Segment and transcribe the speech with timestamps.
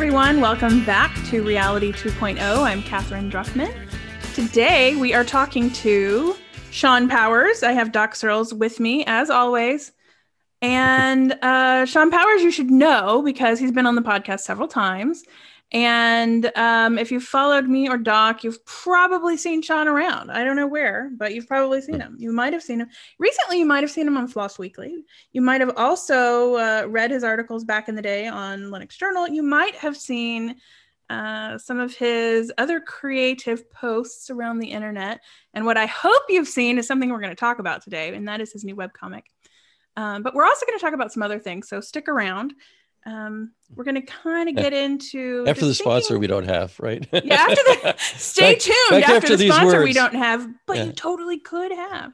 [0.00, 0.40] everyone.
[0.40, 2.40] Welcome back to Reality 2.0.
[2.40, 3.70] I'm Katherine Druckman.
[4.32, 6.34] Today we are talking to
[6.70, 7.62] Shawn Powers.
[7.62, 9.92] I have Doc Searls with me as always.
[10.62, 15.22] And uh, Shawn Powers, you should know because he's been on the podcast several times.
[15.72, 20.30] And um, if you've followed me or Doc, you've probably seen Shawn around.
[20.30, 22.16] I don't know where, but you've probably seen him.
[22.18, 22.88] You might have seen him
[23.20, 23.60] recently.
[23.60, 25.04] You might have seen him on Floss Weekly.
[25.32, 29.28] You might have also uh, read his articles back in the day on Linux Journal.
[29.28, 30.56] You might have seen
[31.08, 35.20] uh, some of his other creative posts around the internet.
[35.54, 38.26] And what I hope you've seen is something we're going to talk about today, and
[38.26, 39.22] that is his new webcomic.
[39.96, 41.68] Um, but we're also going to talk about some other things.
[41.68, 42.54] So stick around
[43.06, 46.78] um, we're going to kind of get into after the sponsor thinking, we don't have
[46.80, 49.84] right yeah after the stay back, tuned back after, after, the sponsor words.
[49.84, 50.84] we don't have but yeah.
[50.84, 52.12] you totally could have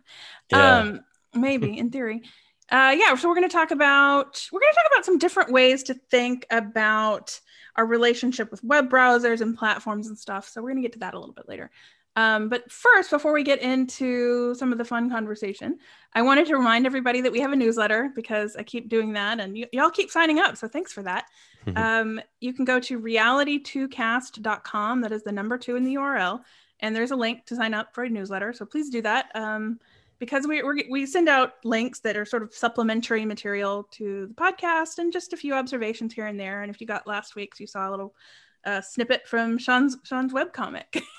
[0.50, 0.78] yeah.
[0.78, 1.00] um
[1.34, 2.22] maybe in theory
[2.70, 5.50] uh yeah so we're going to talk about we're going to talk about some different
[5.50, 7.38] ways to think about
[7.74, 11.00] our relationship with web browsers and platforms and stuff so we're going to get to
[11.00, 11.70] that a little bit later
[12.16, 15.76] um, but first, before we get into some of the fun conversation,
[16.14, 19.38] I wanted to remind everybody that we have a newsletter because I keep doing that
[19.38, 20.56] and y- y'all keep signing up.
[20.56, 21.26] So thanks for that.
[21.66, 21.78] Mm-hmm.
[21.78, 25.02] Um, you can go to reality2cast.com.
[25.02, 26.40] That is the number two in the URL.
[26.80, 28.54] And there's a link to sign up for a newsletter.
[28.54, 29.26] So please do that.
[29.34, 29.78] Um,
[30.18, 34.96] because we we send out links that are sort of supplementary material to the podcast
[34.96, 36.62] and just a few observations here and there.
[36.62, 38.14] And if you got last week's, you saw a little
[38.64, 41.02] uh, snippet from Shawn's Shawn's web comic.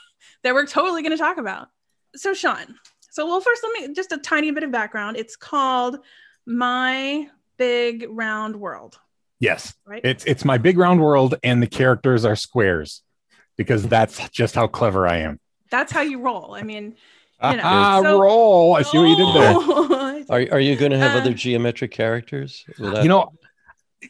[0.44, 1.70] that we're totally going to talk about.
[2.16, 2.76] So, Shawn,
[3.12, 5.18] so well, first, let me just a tiny bit of background.
[5.18, 5.98] It's called
[6.46, 9.00] My Big Round World.
[9.40, 10.04] Yes, right.
[10.04, 13.04] It's it's my big round world, and the characters are squares
[13.56, 15.40] because that's just how clever I am.
[15.70, 16.56] That's how you roll.
[16.56, 16.96] I mean,
[17.44, 18.76] you know, ah, so, roll.
[18.76, 20.26] I see what you did there.
[20.30, 22.66] are, are you going to have uh, other geometric characters?
[22.80, 23.04] That...
[23.04, 23.34] You know,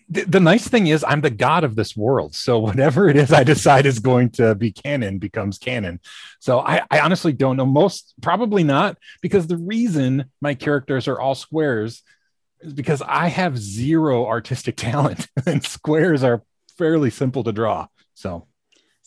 [0.10, 2.36] the, nice thing is I'm the god of this world.
[2.36, 6.00] So whatever it is I decide is going to be canon becomes canon.
[6.39, 7.66] So I, I honestly don't know.
[7.66, 12.04] Most probably not, because the reason my characters are all squares
[12.61, 16.44] is because I have zero artistic talent and squares are
[16.78, 17.88] fairly simple to draw.
[18.14, 18.48] So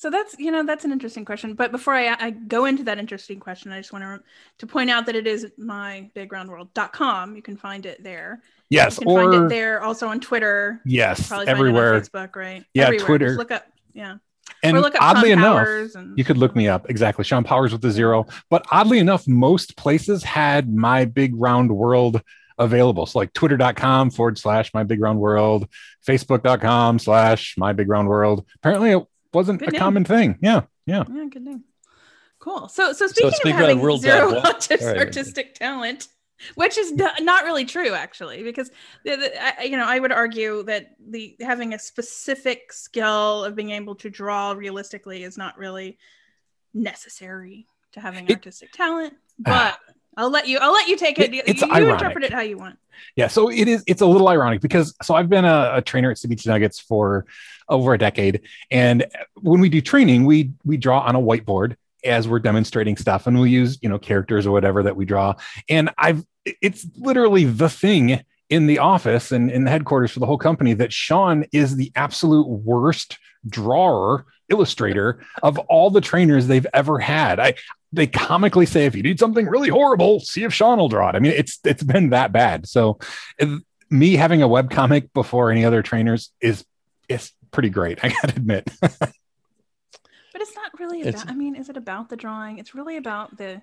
[0.01, 1.53] so that's you know that's an interesting question.
[1.53, 4.21] But before I, I go into that interesting question, I just want to
[4.61, 7.37] to point out that it is my bigroundworld.com.
[7.37, 8.41] You can find it there.
[8.71, 10.81] Yes, you can or find it there also on Twitter.
[10.85, 12.01] Yes, everywhere.
[12.01, 12.65] Facebook, right?
[12.73, 13.07] Yeah, everywhere.
[13.07, 13.27] Twitter.
[13.27, 13.67] Just look up.
[13.93, 14.17] Yeah.
[14.63, 16.17] And oddly enough, and...
[16.17, 17.25] you could look me up exactly.
[17.25, 18.27] Shawn Powers with the zero.
[18.49, 22.23] But oddly enough, most places had my big round world
[22.59, 23.07] available.
[23.07, 25.67] So like twitter.com forward slash my big round world,
[26.07, 28.47] facebook.com slash my big round world.
[28.57, 29.79] Apparently it wasn't good a name.
[29.81, 30.39] common thing.
[30.43, 30.63] Yeah.
[30.87, 31.05] Yeah.
[31.11, 31.25] Yeah.
[31.31, 31.65] Good name.
[32.39, 32.69] Cool.
[32.69, 34.99] So, so speaking so of having world zero artistic, right.
[34.99, 36.09] artistic talent,
[36.55, 38.71] which is not really true actually, because
[39.05, 43.55] the, the, I, you know I would argue that the having a specific skill of
[43.55, 45.99] being able to draw realistically is not really
[46.75, 49.15] necessary to having it, artistic talent.
[49.43, 49.79] But
[50.17, 50.59] I'll let you.
[50.59, 51.33] I'll let you take it.
[51.33, 52.79] it you, you interpret it how you want.
[53.17, 53.29] Yeah.
[53.29, 53.83] So it is.
[53.87, 57.25] It's a little ironic because so I've been a, a trainer at CBT Nuggets for
[57.69, 58.43] over a decade.
[58.71, 63.27] And when we do training, we we draw on a whiteboard as we're demonstrating stuff
[63.27, 65.35] and we use, you know, characters or whatever that we draw.
[65.69, 70.27] And I've it's literally the thing in the office and in the headquarters for the
[70.27, 73.19] whole company that Shawn is the absolute worst
[73.49, 77.39] drawer illustrator of all the trainers they've ever had.
[77.39, 77.55] I
[77.93, 81.17] they comically say if you need something really horrible, see if Shawn will draw it.
[81.17, 82.69] I mean, it's it's been that bad.
[82.69, 82.99] So
[83.89, 86.65] me having a web comic before any other trainers is
[87.09, 87.99] is pretty great.
[88.05, 88.69] I gotta admit.
[88.81, 89.13] but
[90.35, 91.15] it's not really about.
[91.15, 92.59] It's, I mean, is it about the drawing?
[92.59, 93.63] It's really about the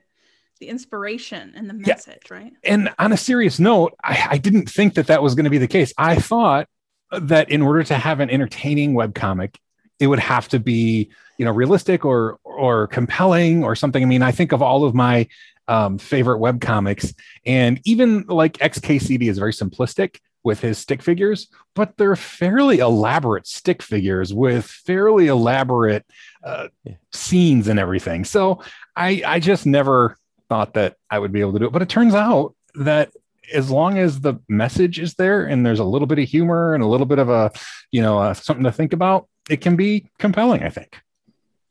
[0.58, 2.38] the inspiration and the message, yeah.
[2.38, 2.54] right?
[2.64, 5.58] And on a serious note, I, I didn't think that that was going to be
[5.58, 5.94] the case.
[5.98, 6.68] I thought
[7.12, 9.60] that in order to have an entertaining web comic,
[10.00, 14.02] it would have to be you know realistic or or compelling or something.
[14.02, 15.28] I mean, I think of all of my
[15.68, 17.14] um, favorite web comics,
[17.46, 23.46] and even like XKCD is very simplistic with his stick figures, but they're fairly elaborate
[23.46, 26.06] stick figures with fairly elaborate
[26.42, 26.70] uh,
[27.12, 28.24] scenes and everything.
[28.24, 28.62] So
[28.96, 30.16] I, I just never
[30.50, 31.74] thought that I would be able to do it.
[31.74, 33.12] But it turns out that
[33.54, 36.84] as long as the message is there and there's a little bit of humor and
[36.84, 37.52] a little bit of a,
[37.92, 40.98] you know, uh, something to think about, it can be compelling, I think.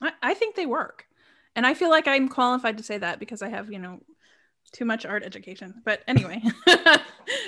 [0.01, 1.05] I, I think they work.
[1.55, 4.01] And I feel like I'm qualified to say that because I have, you know,
[4.73, 6.43] too much art education but anyway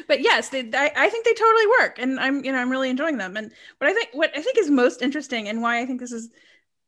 [0.09, 2.91] but yes they, I, I, think they totally work and i'm you know i'm really
[2.91, 5.87] enjoying them and what i think what i think is most interesting and why i
[5.87, 6.31] think this is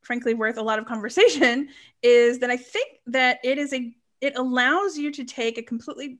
[0.03, 1.69] frankly worth a lot of conversation
[2.03, 6.19] is that i think that it is a it allows you to take a completely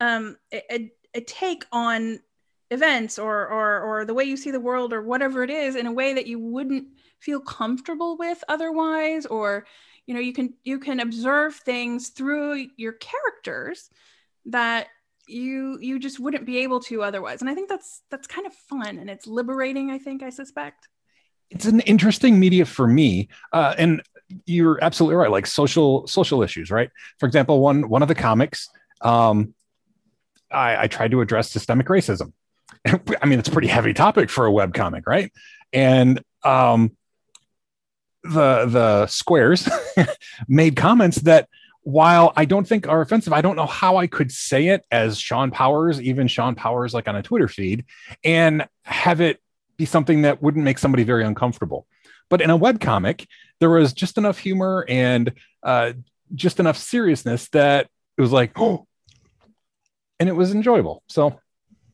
[0.00, 2.20] um a, a take on
[2.70, 5.86] events or or or the way you see the world or whatever it is in
[5.86, 6.86] a way that you wouldn't
[7.18, 9.26] feel comfortable with otherwise.
[9.26, 9.66] Or
[10.06, 13.90] you know you can you can observe things through your characters
[14.46, 14.88] that
[15.26, 17.40] you you just wouldn't be able to otherwise.
[17.40, 20.88] And i think that's that's kind of fun and it's liberating i think i suspect.
[21.50, 23.28] It's an interesting media for me.
[23.52, 24.02] Uh, and
[24.46, 26.90] you're absolutely right like social social issues right?
[27.18, 28.68] For example one one of the comics
[29.02, 29.54] um,
[30.50, 32.32] I, I tried to address systemic racism.
[32.86, 35.32] I mean it's a pretty heavy topic for a web comic right?
[35.72, 36.96] And um,
[38.22, 39.68] the the squares
[40.48, 41.48] made comments that
[41.82, 45.18] while I don't think are offensive, I don't know how I could say it as
[45.18, 47.84] Shawn Powers, even Shawn Powers, like on a Twitter feed,
[48.22, 49.40] and have it
[49.76, 51.86] be something that wouldn't make somebody very uncomfortable.
[52.28, 53.26] But in a web comic,
[53.60, 55.92] there was just enough humor and uh,
[56.34, 58.86] just enough seriousness that it was like, oh,
[60.18, 61.02] and it was enjoyable.
[61.08, 61.40] So,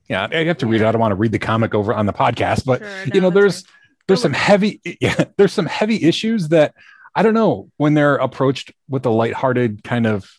[0.09, 0.87] yeah, I have to read it.
[0.87, 3.21] I don't want to read the comic over on the podcast, but sure, no, you
[3.21, 3.65] know, there's
[4.07, 6.75] there's some heavy, yeah, there's some heavy issues that
[7.15, 10.31] I don't know when they're approached with a lighthearted kind of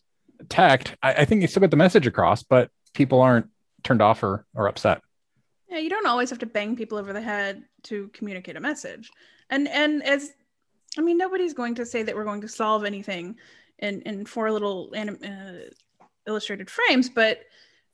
[0.50, 0.96] tact.
[1.04, 3.50] I, I think you still get the message across, but people aren't
[3.84, 5.02] turned off or, or upset.
[5.70, 9.10] Yeah, you don't always have to bang people over the head to communicate a message.
[9.50, 10.34] And and as
[10.98, 13.36] I mean, nobody's going to say that we're going to solve anything
[13.80, 17.42] in in four little anim, uh, illustrated frames, but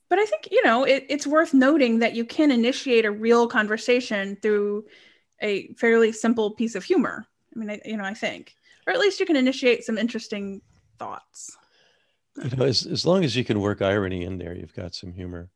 [0.09, 3.47] but I think you know it, it's worth noting that you can initiate a real
[3.47, 4.85] conversation through
[5.41, 7.25] a fairly simple piece of humor.
[7.55, 8.55] I mean, I, you know, I think
[8.87, 10.61] or at least you can initiate some interesting
[10.99, 11.57] thoughts.
[12.43, 15.13] You know, as, as long as you can work irony in there, you've got some
[15.13, 15.49] humor,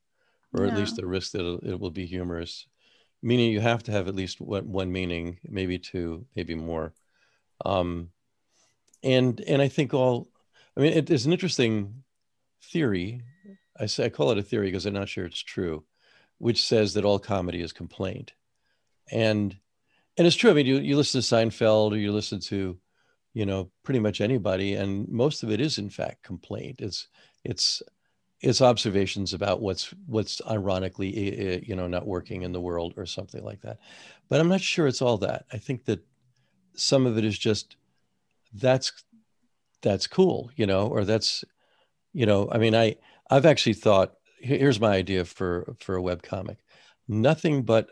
[0.53, 0.71] or yeah.
[0.71, 2.67] at least the risk that it will be humorous.
[3.23, 6.93] Meaning, you have to have at least one, one meaning, maybe two, maybe more.
[7.65, 8.09] Um,
[9.03, 10.27] and and I think all,
[10.75, 12.03] I mean, it is an interesting
[12.63, 13.21] theory.
[13.79, 15.85] I say I call it a theory because I'm not sure it's true,
[16.39, 18.33] which says that all comedy is complaint,
[19.11, 19.55] and
[20.17, 20.51] and it's true.
[20.51, 22.77] I mean, you you listen to Seinfeld or you listen to
[23.37, 27.07] you know pretty much anybody and most of it is in fact complaint it's
[27.43, 27.83] it's
[28.41, 33.43] it's observations about what's what's ironically you know not working in the world or something
[33.43, 33.77] like that
[34.27, 36.03] but i'm not sure it's all that i think that
[36.77, 37.75] some of it is just
[38.53, 38.91] that's
[39.81, 41.43] that's cool you know or that's
[42.13, 42.95] you know i mean i
[43.29, 46.57] i've actually thought here's my idea for for a web comic
[47.07, 47.89] nothing but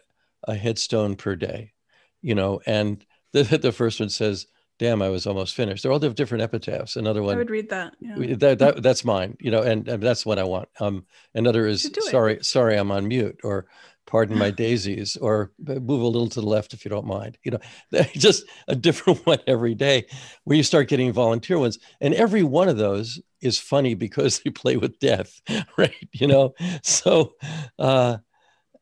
[0.48, 1.74] a headstone per day
[2.22, 4.48] you know and the, the first one says
[4.78, 5.84] damn, I was almost finished.
[5.84, 6.96] They're all different epitaphs.
[6.96, 7.36] Another one.
[7.36, 7.96] I would read that.
[8.00, 8.36] Yeah.
[8.36, 10.70] That, that that's mine, you know, and, and that's what I want.
[10.80, 12.46] Um, another is sorry, it.
[12.46, 13.68] sorry, I'm on mute, or
[14.06, 17.38] pardon my daisies, or move a little to the left if you don't mind.
[17.44, 20.06] You know, just a different one every day,
[20.44, 24.52] where you start getting volunteer ones, and every one of those is funny because they
[24.52, 25.42] play with death,
[25.78, 26.10] right?
[26.12, 26.54] You know,
[26.84, 27.34] so,
[27.80, 28.18] uh,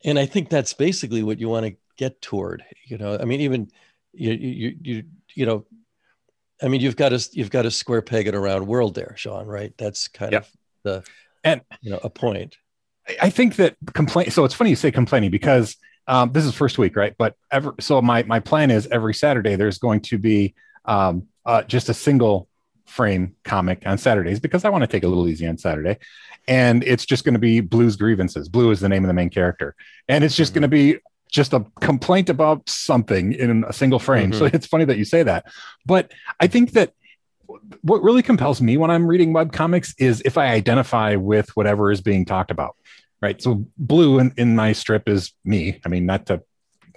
[0.03, 2.63] and I think that's basically what you want to get toward.
[2.85, 3.69] You know, I mean, even
[4.13, 5.03] you you you
[5.35, 5.65] you know
[6.63, 9.13] I mean, you've got a you've got a square peg in a round world there,
[9.17, 9.47] Shawn.
[9.47, 9.73] Right?
[9.77, 10.43] That's kind yep.
[10.43, 10.51] of
[10.83, 11.03] the
[11.43, 12.57] and you know a point.
[13.21, 14.31] I think that complain.
[14.31, 15.77] So it's funny you say complaining because
[16.07, 17.13] um, this is first week, right?
[17.17, 20.53] But ever so my my plan is every Saturday there's going to be
[20.85, 22.47] um, uh, just a single
[22.85, 25.97] frame comic on Saturdays because I want to take a little easy on Saturday.
[26.47, 28.49] And it's just going to be Blue's grievances.
[28.49, 29.75] Blue is the name of the main character.
[30.07, 30.61] And it's just mm-hmm.
[30.61, 30.99] going to be
[31.31, 34.31] just a complaint about something in a single frame.
[34.31, 34.39] Mm-hmm.
[34.39, 35.45] So it's funny that you say that.
[35.85, 36.93] But I think that
[37.81, 41.91] what really compels me when I'm reading web comics is if I identify with whatever
[41.91, 42.75] is being talked about.
[43.21, 43.41] Right.
[43.41, 45.79] So blue in, in my strip is me.
[45.85, 46.43] I mean, not to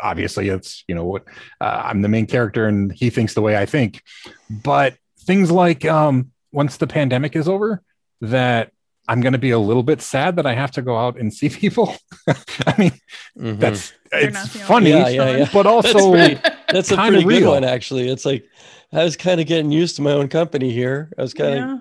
[0.01, 1.25] obviously it's, you know, what
[1.61, 4.03] uh, I'm the main character and he thinks the way I think.
[4.51, 7.83] But things like um, once the pandemic is over,
[8.23, 8.73] that
[9.09, 11.33] I'm going to be a little bit sad that I have to go out and
[11.33, 11.95] see people.
[12.27, 12.93] I mean,
[13.39, 13.59] mm-hmm.
[13.59, 15.49] that's it's funny, yeah, yeah, yeah.
[15.53, 17.65] but also that's, pretty, that's a pretty good one.
[17.65, 18.49] Actually, it's like
[18.93, 21.13] I was kind of getting used to my own company here.
[21.19, 21.79] I was kind of,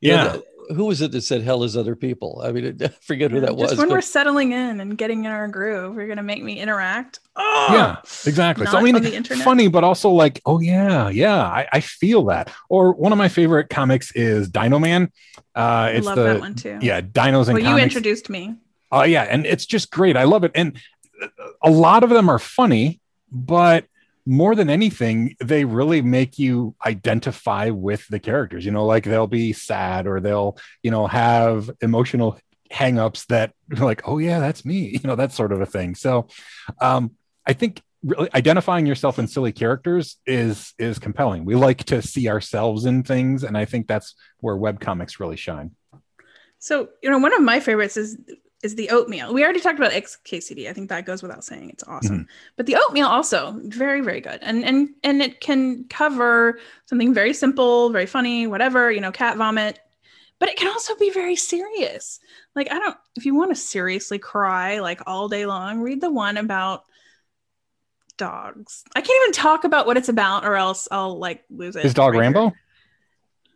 [0.00, 0.24] yeah.
[0.24, 0.42] Know,
[0.74, 2.42] who was it that said hell is other people?
[2.44, 3.70] I mean, I forget who that was.
[3.70, 3.94] Just when but...
[3.94, 7.20] we're settling in and getting in our groove, you're gonna make me interact.
[7.36, 7.96] Oh, yeah,
[8.26, 8.66] exactly.
[8.66, 12.52] So I mean, funny, but also like, oh yeah, yeah, I, I, feel that.
[12.68, 15.12] Or one of my favorite comics is Dino Man.
[15.54, 16.78] Uh, it's I love the, that one too.
[16.82, 17.64] Yeah, dinos and well, comics.
[17.64, 18.54] you introduced me.
[18.90, 20.16] Oh uh, yeah, and it's just great.
[20.16, 20.78] I love it, and
[21.62, 23.00] a lot of them are funny,
[23.30, 23.86] but
[24.28, 28.64] more than anything, they really make you identify with the characters.
[28.66, 32.38] You know, like they'll be sad or they'll, you know, have emotional
[32.70, 34.98] hangups that like, oh yeah, that's me.
[35.02, 35.94] You know, that sort of a thing.
[35.94, 36.28] So,
[36.80, 37.12] um,
[37.46, 41.46] I think really identifying yourself in silly characters is is compelling.
[41.46, 45.36] We like to see ourselves in things, and I think that's where web comics really
[45.36, 45.70] shine.
[46.58, 48.18] So, you know, one of my favorites is
[48.62, 49.32] is the oatmeal.
[49.32, 50.68] We already talked about XKCD.
[50.68, 51.70] I think that goes without saying.
[51.70, 52.16] It's awesome.
[52.16, 52.30] Mm-hmm.
[52.56, 54.38] But the oatmeal also very very good.
[54.42, 59.36] And and and it can cover something very simple, very funny, whatever, you know, cat
[59.36, 59.78] vomit.
[60.40, 62.20] But it can also be very serious.
[62.54, 66.10] Like I don't if you want to seriously cry like all day long, read the
[66.10, 66.84] one about
[68.16, 68.82] dogs.
[68.96, 71.84] I can't even talk about what it's about or else I'll like lose it.
[71.84, 72.52] Is dog right Rambo?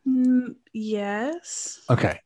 [0.06, 1.80] Mm, yes.
[1.90, 2.20] Okay.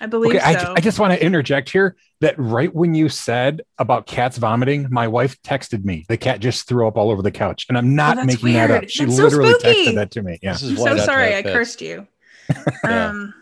[0.00, 0.72] I believe okay, so.
[0.72, 4.86] I, I just want to interject here that right when you said about cats vomiting,
[4.90, 6.04] my wife texted me.
[6.08, 8.70] The cat just threw up all over the couch, and I'm not oh, making weird.
[8.70, 8.90] that up.
[8.90, 10.38] She that's literally so texted that to me.
[10.42, 11.34] Yeah, I'm so sorry.
[11.34, 12.06] I cursed you.
[12.84, 13.08] yeah.
[13.08, 13.34] Um,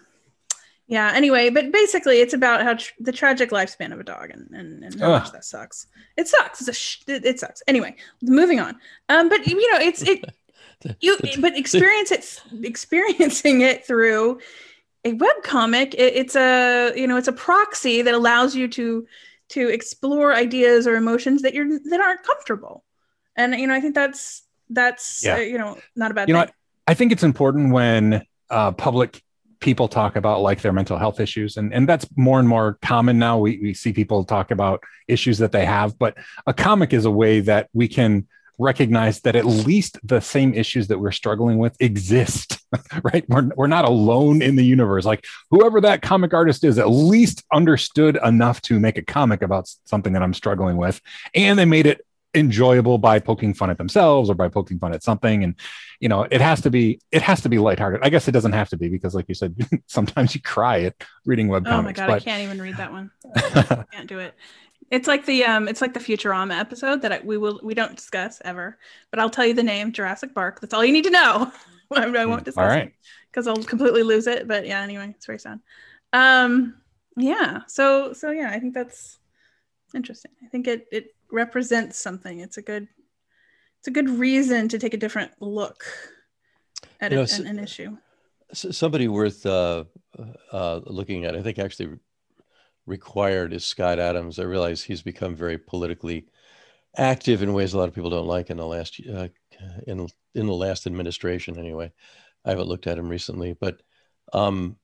[0.86, 1.12] yeah.
[1.14, 4.82] Anyway, but basically, it's about how tr- the tragic lifespan of a dog and and,
[4.82, 5.22] and how Ugh.
[5.22, 5.86] much that sucks.
[6.16, 6.60] It sucks.
[6.60, 7.62] It's a sh- it, it sucks.
[7.68, 8.76] Anyway, moving on.
[9.08, 10.24] Um, but you know, it's it.
[11.00, 14.40] you but experience it experiencing it through
[15.04, 19.06] a web comic it, it's a you know it's a proxy that allows you to
[19.48, 22.84] to explore ideas or emotions that you're that aren't comfortable
[23.36, 25.36] and you know i think that's that's yeah.
[25.36, 26.44] uh, you know not a bad you thing.
[26.44, 26.50] know
[26.86, 29.22] i think it's important when uh, public
[29.60, 33.18] people talk about like their mental health issues and, and that's more and more common
[33.18, 36.16] now we, we see people talk about issues that they have but
[36.46, 38.26] a comic is a way that we can
[38.60, 42.58] recognize that at least the same issues that we're struggling with exist,
[43.02, 43.24] right?
[43.28, 45.04] We're, we're not alone in the universe.
[45.04, 49.68] Like whoever that comic artist is, at least understood enough to make a comic about
[49.84, 51.00] something that I'm struggling with.
[51.34, 55.02] And they made it enjoyable by poking fun at themselves or by poking fun at
[55.02, 55.56] something and
[55.98, 58.52] you know it has to be it has to be lighthearted i guess it doesn't
[58.52, 59.52] have to be because like you said
[59.88, 60.94] sometimes you cry at
[61.26, 62.14] reading web oh my god but...
[62.14, 64.34] i can't even read that one I can't do it
[64.90, 67.96] it's like the um, it's like the Futurama episode that I, we will we don't
[67.96, 68.78] discuss ever,
[69.10, 70.60] but I'll tell you the name Jurassic Bark.
[70.60, 71.52] That's all you need to know.
[71.92, 72.88] I, I won't discuss all right.
[72.88, 72.94] it
[73.30, 74.46] because I'll completely lose it.
[74.46, 75.60] But yeah, anyway, it's very sad.
[76.12, 76.74] Um,
[77.16, 77.60] yeah.
[77.68, 79.18] So so yeah, I think that's
[79.94, 80.32] interesting.
[80.44, 82.40] I think it it represents something.
[82.40, 82.88] It's a good
[83.78, 85.84] it's a good reason to take a different look
[87.00, 87.96] at you know, an, an, issue.
[88.52, 89.84] Somebody worth uh,
[90.52, 91.34] uh, looking at.
[91.34, 91.98] I think actually
[92.90, 94.38] required is Scott Adams.
[94.38, 96.26] I realize he's become very politically
[96.96, 99.28] active in ways a lot of people don't like in the last uh,
[99.86, 101.58] in in the last administration.
[101.58, 101.92] Anyway,
[102.44, 103.80] I haven't looked at him recently, but
[104.32, 104.76] um,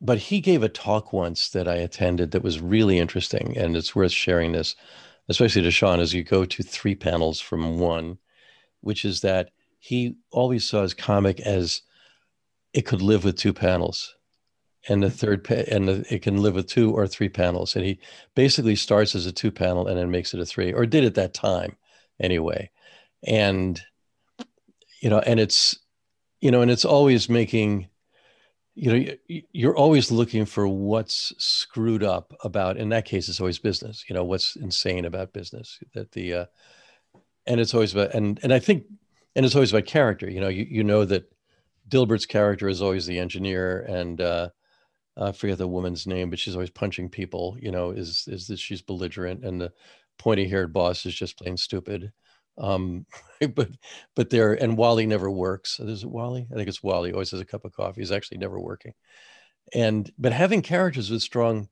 [0.00, 3.94] but he gave a talk once that I attended that was really interesting, and it's
[3.94, 4.74] worth sharing this,
[5.28, 8.18] especially to Shawn as you go to three panels from one,
[8.80, 11.82] which is that he always saw his comic as
[12.72, 14.16] it could live with two panels
[14.88, 17.84] and the third pa- and the, it can live with two or three panels and
[17.84, 17.98] he
[18.34, 21.14] basically starts as a two panel and then makes it a three or did at
[21.14, 21.76] that time
[22.20, 22.70] anyway.
[23.24, 23.80] And
[25.02, 25.78] you know and it's
[26.40, 27.88] you know and it's always making
[28.74, 29.14] you know
[29.52, 34.14] you're always looking for what's screwed up about in that case it's always business you
[34.14, 36.46] know what's insane about business that the uh
[37.46, 38.84] and it's always about and and i think
[39.36, 41.30] and it's always about character you know you, you know that
[41.88, 44.48] dilbert's character is always the engineer and uh
[45.16, 47.56] I forget the woman's name, but she's always punching people.
[47.60, 49.72] You know, is is that she's belligerent, and the
[50.18, 52.12] pointy-haired boss is just plain stupid.
[52.58, 53.06] Um,
[53.54, 53.70] but
[54.14, 55.80] but there, and Wally never works.
[55.80, 56.46] Is it Wally?
[56.50, 57.12] I think it's Wally.
[57.12, 58.00] Always has a cup of coffee.
[58.00, 58.94] He's actually never working.
[59.74, 61.68] And but having characters with strong,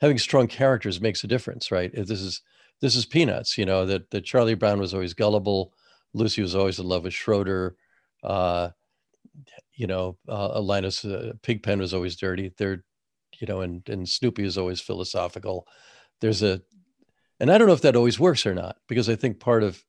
[0.00, 1.90] having strong characters makes a difference, right?
[1.94, 2.42] If this is
[2.80, 3.58] this is peanuts.
[3.58, 5.72] You know that that Charlie Brown was always gullible.
[6.14, 7.76] Lucy was always in love with Schroeder.
[8.22, 8.70] Uh,
[9.74, 12.52] you know, uh, Linus uh, Pigpen was always dirty.
[12.56, 12.84] They're,
[13.40, 15.66] you know, and and Snoopy is always philosophical.
[16.20, 16.60] There's a,
[17.38, 19.82] and I don't know if that always works or not because I think part of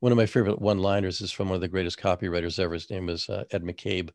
[0.00, 2.74] one of my favorite one-liners is from one of the greatest copywriters ever.
[2.74, 4.10] His name is uh, Ed McCabe,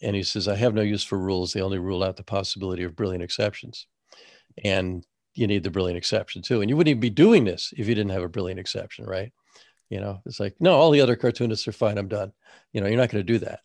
[0.00, 1.52] and he says, "I have no use for rules.
[1.52, 3.86] They only rule out the possibility of brilliant exceptions."
[4.64, 6.60] And you need the brilliant exception too.
[6.60, 9.32] And you wouldn't even be doing this if you didn't have a brilliant exception, right?
[9.92, 11.98] You know, it's like, no, all the other cartoonists are fine.
[11.98, 12.32] I'm done.
[12.72, 13.60] You know, you're not going to do that.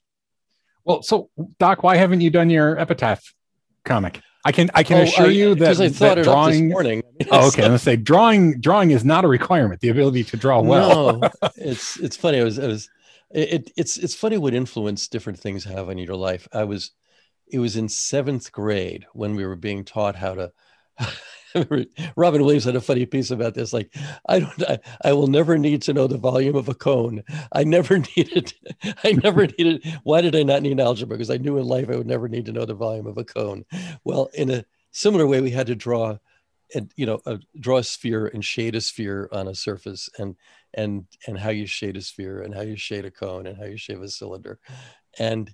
[0.83, 3.33] Well, so Doc, why haven't you done your epitaph
[3.85, 4.19] comic?
[4.43, 6.67] I can I can oh, assure I, you that, I thought that drawing.
[6.67, 7.01] morning.
[7.31, 7.61] oh, okay.
[7.61, 9.79] I'm gonna say drawing drawing is not a requirement.
[9.79, 11.19] The ability to draw well.
[11.19, 12.41] no, it's it's funny.
[12.41, 12.89] I was I was
[13.31, 16.45] it, it's it's funny what influence different things have on your life.
[16.51, 16.91] I was
[17.47, 20.51] it was in seventh grade when we were being taught how to
[22.15, 23.73] Robin Williams had a funny piece about this.
[23.73, 23.93] Like,
[24.27, 27.23] I don't, I, I, will never need to know the volume of a cone.
[27.51, 28.53] I never needed,
[29.03, 29.85] I never needed.
[30.03, 31.17] Why did I not need algebra?
[31.17, 33.23] Because I knew in life I would never need to know the volume of a
[33.23, 33.65] cone.
[34.03, 36.17] Well, in a similar way, we had to draw,
[36.73, 40.35] and you know, a, draw a sphere and shade a sphere on a surface, and
[40.73, 43.65] and and how you shade a sphere, and how you shade a cone, and how
[43.65, 44.59] you shade a cylinder,
[45.19, 45.51] and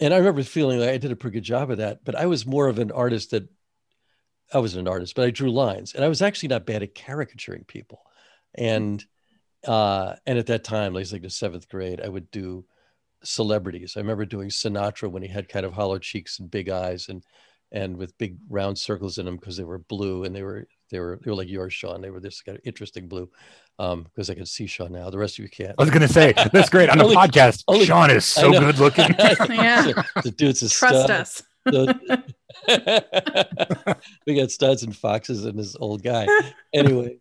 [0.00, 2.04] and I remember feeling like I did a pretty good job of that.
[2.04, 3.48] But I was more of an artist that
[4.52, 6.94] I wasn't an artist, but I drew lines, and I was actually not bad at
[6.94, 8.02] caricaturing people.
[8.54, 9.04] And
[9.66, 12.64] uh, and at that time, like like the seventh grade, I would do
[13.22, 13.94] celebrities.
[13.96, 17.22] I remember doing Sinatra when he had kind of hollow cheeks and big eyes, and
[17.72, 20.98] and with big round circles in them because they were blue and they were they
[20.98, 22.00] were they were like yours, Shawn.
[22.00, 23.30] They were this kind of interesting blue
[23.78, 25.10] because um, I can see Shawn now.
[25.10, 25.74] The rest of you can't.
[25.78, 27.64] I was going to say that's great on the podcast.
[27.68, 29.14] Only, Shawn is so good looking.
[29.18, 29.92] yeah,
[30.22, 31.10] the dude's a trust stud.
[31.10, 32.24] us.
[34.26, 36.26] we got studs and foxes and this old guy.
[36.72, 37.18] Anyway,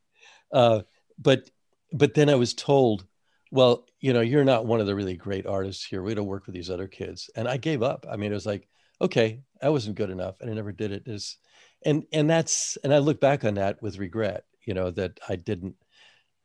[0.52, 0.82] uh,
[1.18, 1.50] but
[1.92, 3.06] but then I was told,
[3.52, 6.04] well, you know, you're not one of the really great artists here.
[6.04, 8.06] We don't work with these other kids, and I gave up.
[8.10, 8.68] I mean, it was like,
[9.02, 11.04] okay, I wasn't good enough, and I never did it.
[11.08, 11.38] Is
[11.86, 14.44] and and that's and I look back on that with regret.
[14.66, 15.76] You know that I didn't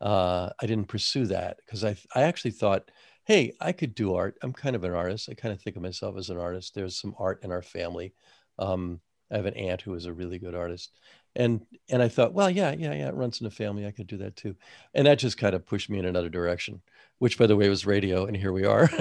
[0.01, 2.91] uh, I didn't pursue that because I I actually thought,
[3.25, 4.37] hey, I could do art.
[4.43, 5.29] I'm kind of an artist.
[5.31, 6.75] I kind of think of myself as an artist.
[6.75, 8.15] There's some art in our family.
[8.59, 10.93] Um, I have an aunt who is a really good artist,
[11.35, 13.87] and and I thought, well, yeah, yeah, yeah, it runs in the family.
[13.87, 14.55] I could do that too,
[14.95, 16.81] and that just kind of pushed me in another direction.
[17.19, 18.89] Which, by the way, was radio, and here we are.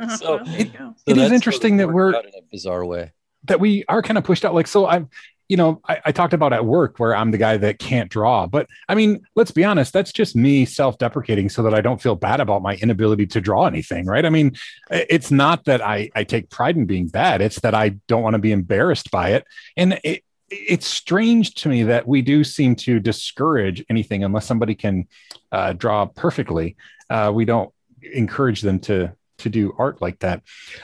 [0.00, 0.16] Uh-huh.
[0.16, 3.12] so, it, so it is interesting that we're in a bizarre way
[3.44, 4.54] that we are kind of pushed out.
[4.54, 5.08] Like, so I'm,
[5.50, 8.46] you know, I, I, talked about at work where I'm the guy that can't draw,
[8.46, 12.00] but I mean, let's be honest, that's just me self deprecating so that I don't
[12.00, 14.24] feel bad about my inability to draw anything, right?
[14.24, 14.52] I mean,
[14.92, 18.34] it's not that I, I take pride in being bad, it's that I don't want
[18.34, 19.44] to be embarrassed by it.
[19.76, 24.76] And it, it's strange to me that we do seem to discourage anything unless somebody
[24.76, 25.08] can
[25.50, 26.76] uh, draw perfectly.
[27.10, 30.42] Uh, we don't encourage them to to do art like that.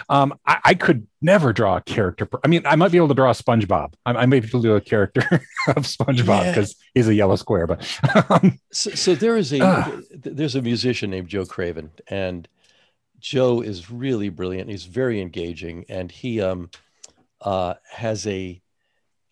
[0.09, 2.29] Um, I, I, could never draw a character.
[2.45, 3.95] I mean, I might be able to draw a SpongeBob.
[4.05, 5.23] I, I may be able to do a character
[5.69, 6.91] of SpongeBob because yeah.
[6.95, 7.67] he's a yellow square.
[7.67, 12.49] But um, so, so, there is a uh, there's a musician named Joe Craven, and
[13.19, 14.71] Joe is really brilliant.
[14.71, 16.71] He's very engaging, and he um,
[17.41, 18.61] uh, has a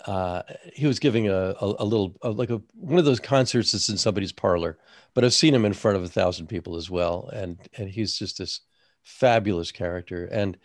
[0.06, 0.42] uh,
[0.74, 3.88] he was giving a, a, a little a, like a one of those concerts that's
[3.88, 4.78] in somebody's parlor,
[5.14, 8.18] but I've seen him in front of a thousand people as well, and and he's
[8.18, 8.60] just this
[9.04, 10.56] fabulous character and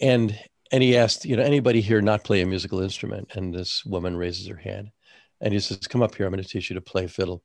[0.00, 0.38] and
[0.72, 3.30] and he asked you know anybody here not play a musical instrument?
[3.34, 4.90] And this woman raises her hand
[5.40, 7.42] and he says come up here i'm going to teach you to play fiddle.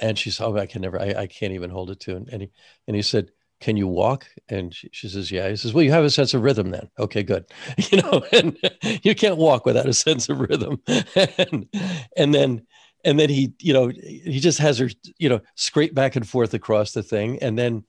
[0.00, 2.28] And she said oh i can never i, I can't even hold it to and,
[2.28, 2.50] and he
[2.86, 4.26] and he said can you walk?
[4.48, 5.48] And she, she, says yeah.
[5.48, 6.88] He says well you have a sense of rhythm then.
[6.98, 7.44] Okay good.
[7.90, 8.56] You know and
[9.02, 10.80] you can't walk without a sense of rhythm.
[11.38, 11.68] And
[12.16, 12.66] and then
[13.04, 16.54] and then he you know he just has her you know scrape back and forth
[16.54, 17.84] across the thing and then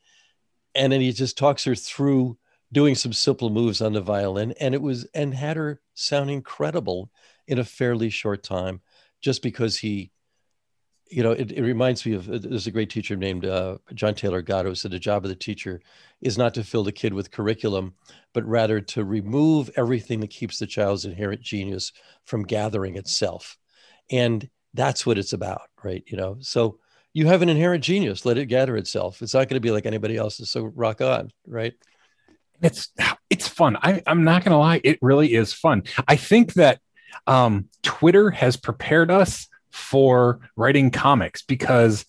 [0.76, 2.38] and then he just talks her through
[2.72, 4.54] doing some simple moves on the violin.
[4.60, 7.12] And it was and had her sound incredible
[7.48, 8.82] in a fairly short time
[9.22, 10.12] just because he
[11.12, 14.42] you know it, it reminds me of there's a great teacher named uh, john taylor
[14.42, 15.82] gatto who said the job of the teacher
[16.22, 17.94] is not to fill the kid with curriculum
[18.34, 21.92] but rather to remove everything that keeps the child's inherent genius
[22.24, 23.58] from gathering itself.
[24.10, 26.04] And that's what it's about right?
[26.08, 26.80] You know so
[27.14, 28.26] you have an inherent genius.
[28.26, 29.22] Let it gather itself.
[29.22, 30.50] It's not going to be like anybody else's.
[30.50, 31.74] So rock on, right?
[32.62, 32.90] It's
[33.30, 33.78] it's fun.
[33.82, 34.82] I, I'm not going to lie.
[34.84, 35.84] It really is fun.
[36.08, 36.80] I think that
[37.28, 42.06] um, Twitter has prepared us for writing comics because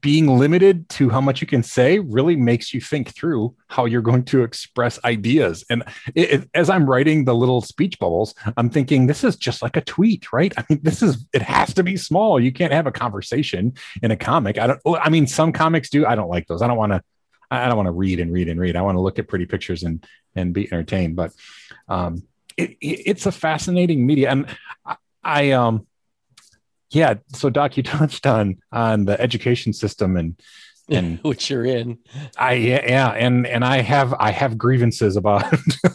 [0.00, 4.02] being limited to how much you can say really makes you think through how you're
[4.02, 5.64] going to express ideas.
[5.70, 5.82] And
[6.14, 9.76] it, it, as I'm writing the little speech bubbles, I'm thinking this is just like
[9.76, 10.52] a tweet, right?
[10.56, 12.38] I mean, this is it has to be small.
[12.38, 14.58] You can't have a conversation in a comic.
[14.58, 14.80] I don't.
[14.86, 16.06] I mean, some comics do.
[16.06, 16.62] I don't like those.
[16.62, 17.02] I don't want to.
[17.50, 18.76] I don't want to read and read and read.
[18.76, 20.06] I want to look at pretty pictures and
[20.36, 21.16] and be entertained.
[21.16, 21.32] But
[21.88, 22.22] um,
[22.56, 24.46] it, it's a fascinating media, and
[24.84, 25.87] I, I um
[26.90, 30.40] yeah so doc you touched on on the education system and
[30.90, 31.98] and which you're in.
[32.36, 35.44] I yeah and and i have i have grievances about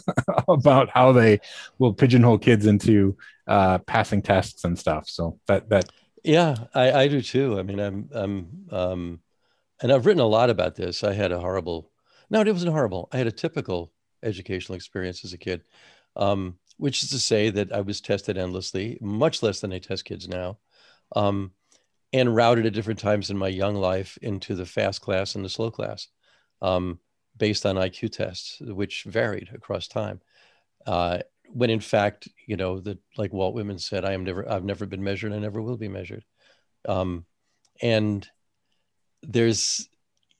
[0.48, 1.40] about how they
[1.78, 5.08] will pigeonhole kids into uh passing tests and stuff.
[5.08, 5.90] So that that
[6.22, 7.58] yeah i i do too.
[7.58, 9.20] I mean i'm i'm um
[9.82, 11.04] and i've written a lot about this.
[11.04, 11.90] I had a horrible
[12.30, 13.08] no it wasn't horrible.
[13.12, 15.62] I had a typical educational experience as a kid
[16.16, 20.04] um which is to say that i was tested endlessly much less than they test
[20.04, 20.56] kids now
[21.14, 21.52] um,
[22.12, 25.48] and routed at different times in my young life into the fast class and the
[25.48, 26.08] slow class
[26.62, 26.98] um,
[27.36, 30.20] based on IQ tests, which varied across time.
[30.86, 34.64] Uh, when in fact, you know, that like Walt Whitman said, I am never, I've
[34.64, 36.24] never been measured, I never will be measured.
[36.86, 37.24] Um,
[37.82, 38.28] and
[39.22, 39.88] there's,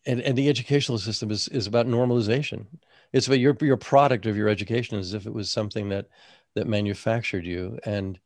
[0.06, 2.66] and, and the educational system is, is about normalization.
[3.12, 6.06] It's about your, your product of your education as if it was something that,
[6.54, 7.78] that manufactured you.
[7.84, 8.18] And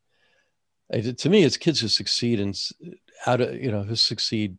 [0.91, 2.59] to me, it's kids who succeed and
[3.25, 4.57] out of you know who succeed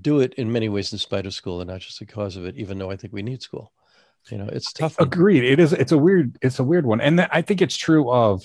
[0.00, 2.56] do it in many ways in spite of school and not just because of it.
[2.56, 3.72] Even though I think we need school,
[4.30, 4.98] you know, it's tough.
[4.98, 5.44] Agreed.
[5.44, 5.72] It is.
[5.72, 6.38] It's a weird.
[6.42, 8.44] It's a weird one, and I think it's true of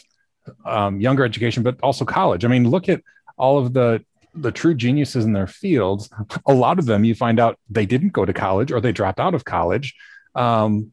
[0.65, 2.45] um, younger education, but also college.
[2.45, 3.01] I mean, look at
[3.37, 4.03] all of the
[4.35, 6.09] the true geniuses in their fields.
[6.47, 9.19] A lot of them, you find out they didn't go to college or they dropped
[9.19, 9.95] out of college.
[10.35, 10.91] Um,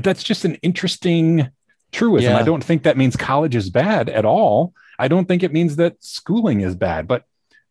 [0.00, 1.50] that's just an interesting
[1.92, 2.32] truism.
[2.32, 2.38] Yeah.
[2.38, 4.72] I don't think that means college is bad at all.
[4.98, 7.24] I don't think it means that schooling is bad, but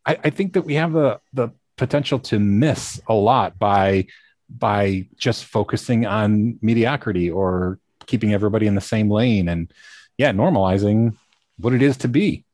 [0.05, 4.07] I, I think that we have the the potential to miss a lot by
[4.49, 9.71] by just focusing on mediocrity or keeping everybody in the same lane and
[10.17, 11.15] yeah normalizing
[11.57, 12.45] what it is to be.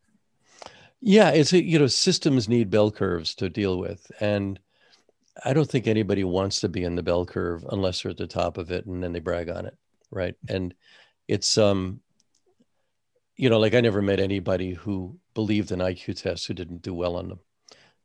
[1.02, 4.60] Yeah it's you know systems need bell curves to deal with and
[5.44, 8.28] i don't think anybody wants to be in the bell curve unless they're at the
[8.28, 9.78] top of it and then they brag on it
[10.14, 10.36] right?
[10.48, 10.74] And
[11.28, 12.00] it's um
[13.36, 16.94] you know like i never met anybody who believed in iq tests who didn't do
[16.94, 17.40] well on them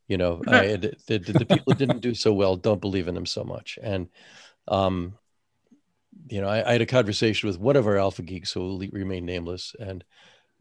[0.07, 3.15] you know I, the, the, the people who didn't do so well don't believe in
[3.15, 4.09] them so much and
[4.67, 5.13] um
[6.27, 8.79] you know, I, I, had a conversation with one of our alpha geeks who will
[8.91, 10.03] remain nameless and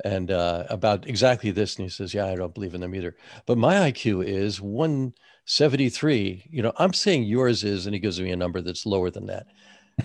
[0.05, 1.77] and uh, about exactly this.
[1.77, 3.17] And he says, Yeah, I don't believe in them either.
[3.47, 6.45] But my IQ is 173.
[6.51, 9.27] You know, I'm saying yours is, and he gives me a number that's lower than
[9.27, 9.47] that.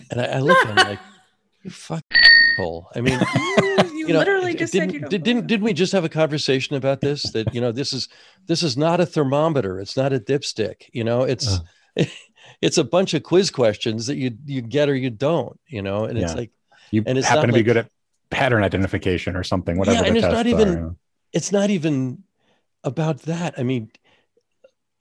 [0.10, 0.99] And I, I look at him like,
[1.63, 2.04] you fuck
[2.58, 2.89] hole.
[2.95, 3.19] I mean,
[4.03, 6.09] you, you know, literally just didn't, said you did, didn't, didn't we just have a
[6.09, 7.23] conversation about this?
[7.31, 8.09] That, you know, this is,
[8.47, 9.79] this is not a thermometer.
[9.79, 10.89] It's not a dipstick.
[10.93, 11.59] You know, it's, uh
[12.61, 16.05] it's a bunch of quiz questions that you you get or you don't, you know,
[16.05, 16.25] and yeah.
[16.25, 16.51] it's like
[16.91, 17.89] you and it's happen to like, be good at
[18.29, 20.01] pattern identification or something, whatever.
[20.01, 20.95] Yeah, and it's not even are,
[21.31, 22.23] it's not even
[22.83, 23.55] about that.
[23.57, 23.91] I mean,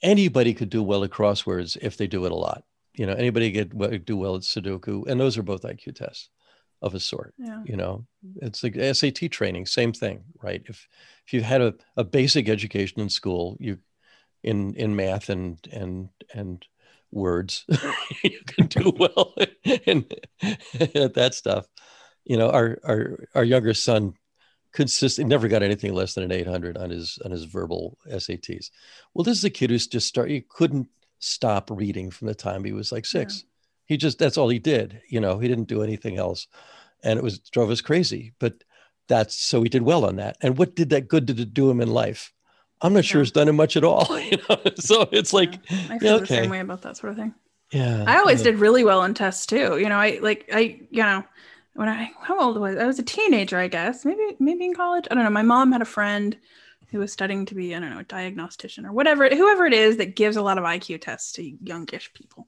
[0.02, 2.64] anybody could do well at crosswords if they do it a lot.
[2.94, 6.28] You know, anybody could do well at Sudoku, and those are both IQ tests
[6.82, 7.34] of a sort.
[7.38, 7.62] Yeah.
[7.64, 8.04] You know,
[8.36, 10.62] it's like SAT training, same thing, right?
[10.66, 10.88] If
[11.26, 13.78] if you had a, a basic education in school, you
[14.42, 16.66] in in math and and and
[17.10, 17.64] words
[18.24, 19.34] you can do well
[19.86, 20.04] in
[21.14, 21.66] that stuff
[22.24, 24.14] you know our our our younger son
[24.72, 28.70] consistently never got anything less than an 800 on his on his verbal SATs
[29.12, 32.64] well this is a kid who's just start he couldn't stop reading from the time
[32.64, 33.48] he was like 6 yeah.
[33.86, 36.46] He just that's all he did you know he didn't do anything else
[37.02, 38.54] and it was drove us crazy but
[39.08, 41.80] that's so he did well on that and what did that good to do him
[41.80, 42.32] in life
[42.82, 44.08] I'm not sure it's done it much at all.
[44.32, 44.58] You know?
[44.76, 46.20] So it's like, yeah, I feel yeah, okay.
[46.20, 47.34] the same way about that sort of thing.
[47.70, 48.04] Yeah.
[48.06, 48.50] I always yeah.
[48.50, 49.78] did really well in tests too.
[49.78, 51.24] You know, I like, I, you know,
[51.74, 52.82] when I, how old was I?
[52.82, 55.06] I was a teenager, I guess, maybe, maybe in college.
[55.10, 55.30] I don't know.
[55.30, 56.36] My mom had a friend
[56.88, 59.96] who was studying to be, I don't know, a diagnostician or whatever, whoever it is
[59.96, 62.46] that gives a lot of IQ tests to youngish people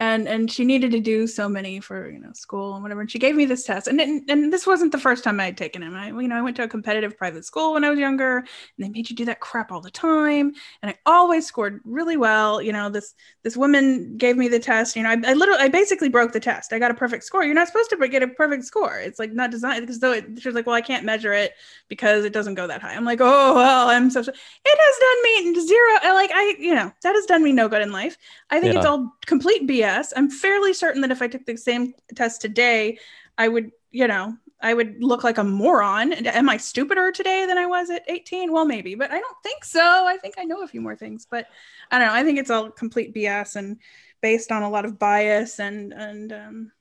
[0.00, 3.00] and and she needed to do so many for you know school and whatever.
[3.00, 3.86] And she gave me this test.
[3.86, 5.92] And and, and this wasn't the first time i had taken it.
[5.92, 8.46] I you know i went to a competitive private school when i was younger and
[8.78, 10.52] they made you do that crap all the time.
[10.82, 12.60] And i always scored really well.
[12.60, 14.96] You know this this woman gave me the test.
[14.96, 16.72] You know i, I literally i basically broke the test.
[16.72, 17.44] I got a perfect score.
[17.44, 18.98] You're not supposed to get a perfect score.
[18.98, 21.52] It's like not designed because though it, she was like well i can't measure it
[21.88, 22.94] because it doesn't go that high.
[22.94, 26.92] I'm like oh well i'm so it has done me zero like i you know
[27.02, 28.16] that has done me no good in life.
[28.50, 28.80] I think yeah.
[28.80, 30.12] it's all complete bs BS.
[30.16, 32.98] I'm fairly certain that if I took the same test today,
[33.38, 36.12] I would, you know, I would look like a moron.
[36.12, 38.52] Am I stupider today than I was at 18?
[38.52, 40.06] Well, maybe, but I don't think so.
[40.06, 41.46] I think I know a few more things, but
[41.90, 42.14] I don't know.
[42.14, 43.78] I think it's all complete BS and
[44.22, 46.72] based on a lot of bias and and um,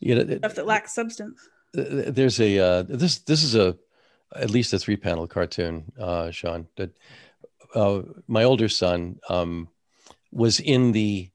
[0.00, 1.48] you know stuff that lacks substance.
[1.72, 3.76] There's a uh, this this is a
[4.34, 6.66] at least a three panel cartoon, uh, Shawn.
[6.76, 6.90] That
[7.74, 9.68] uh, my older son um,
[10.32, 11.30] was in the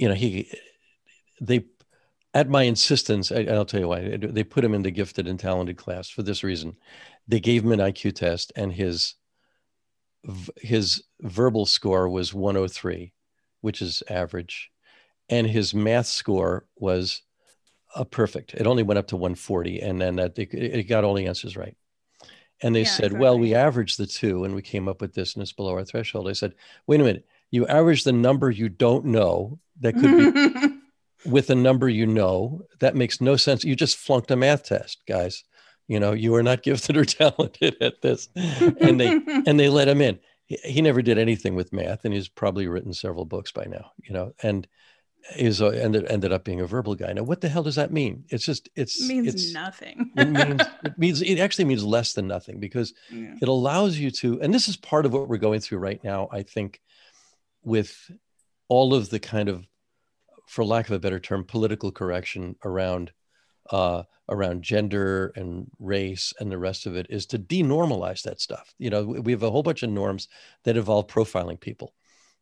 [0.00, 0.50] you know, he,
[1.42, 1.66] they,
[2.32, 5.38] at my insistence, I, will tell you why, they put him in the gifted and
[5.38, 6.76] talented class for this reason.
[7.28, 9.14] They gave him an IQ test and his,
[10.56, 13.12] his verbal score was 103,
[13.60, 14.70] which is average.
[15.28, 17.20] And his math score was
[17.94, 18.54] a perfect.
[18.54, 19.80] It only went up to 140.
[19.80, 21.76] And then that it, it got all the answers right.
[22.62, 23.20] And they yeah, said, exactly.
[23.20, 25.84] well, we averaged the two and we came up with this and it's below our
[25.84, 26.28] threshold.
[26.28, 26.54] I said,
[26.86, 30.78] wait a minute, you average the number you don't know that could be
[31.30, 32.62] with a number you know.
[32.80, 33.64] That makes no sense.
[33.64, 35.44] You just flunked a math test, guys.
[35.88, 38.28] You know, you are not gifted or talented at this.
[38.34, 39.08] And they
[39.46, 40.18] and they let him in.
[40.46, 43.92] He, he, never did anything with math, and he's probably written several books by now.
[44.02, 44.66] You know, and
[45.36, 47.12] is a, uh, ended ended up being a verbal guy.
[47.12, 48.24] Now, what the hell does that mean?
[48.28, 50.12] It's just it's it means it's, nothing.
[50.16, 53.34] it means it means it actually means less than nothing because yeah.
[53.40, 56.28] it allows you to, and this is part of what we're going through right now.
[56.32, 56.80] I think
[57.62, 58.10] with
[58.70, 59.66] all of the kind of
[60.46, 63.12] for lack of a better term, political correction around
[63.70, 68.72] uh, around gender and race and the rest of it is to denormalize that stuff.
[68.78, 70.28] You know, we have a whole bunch of norms
[70.64, 71.94] that involve profiling people.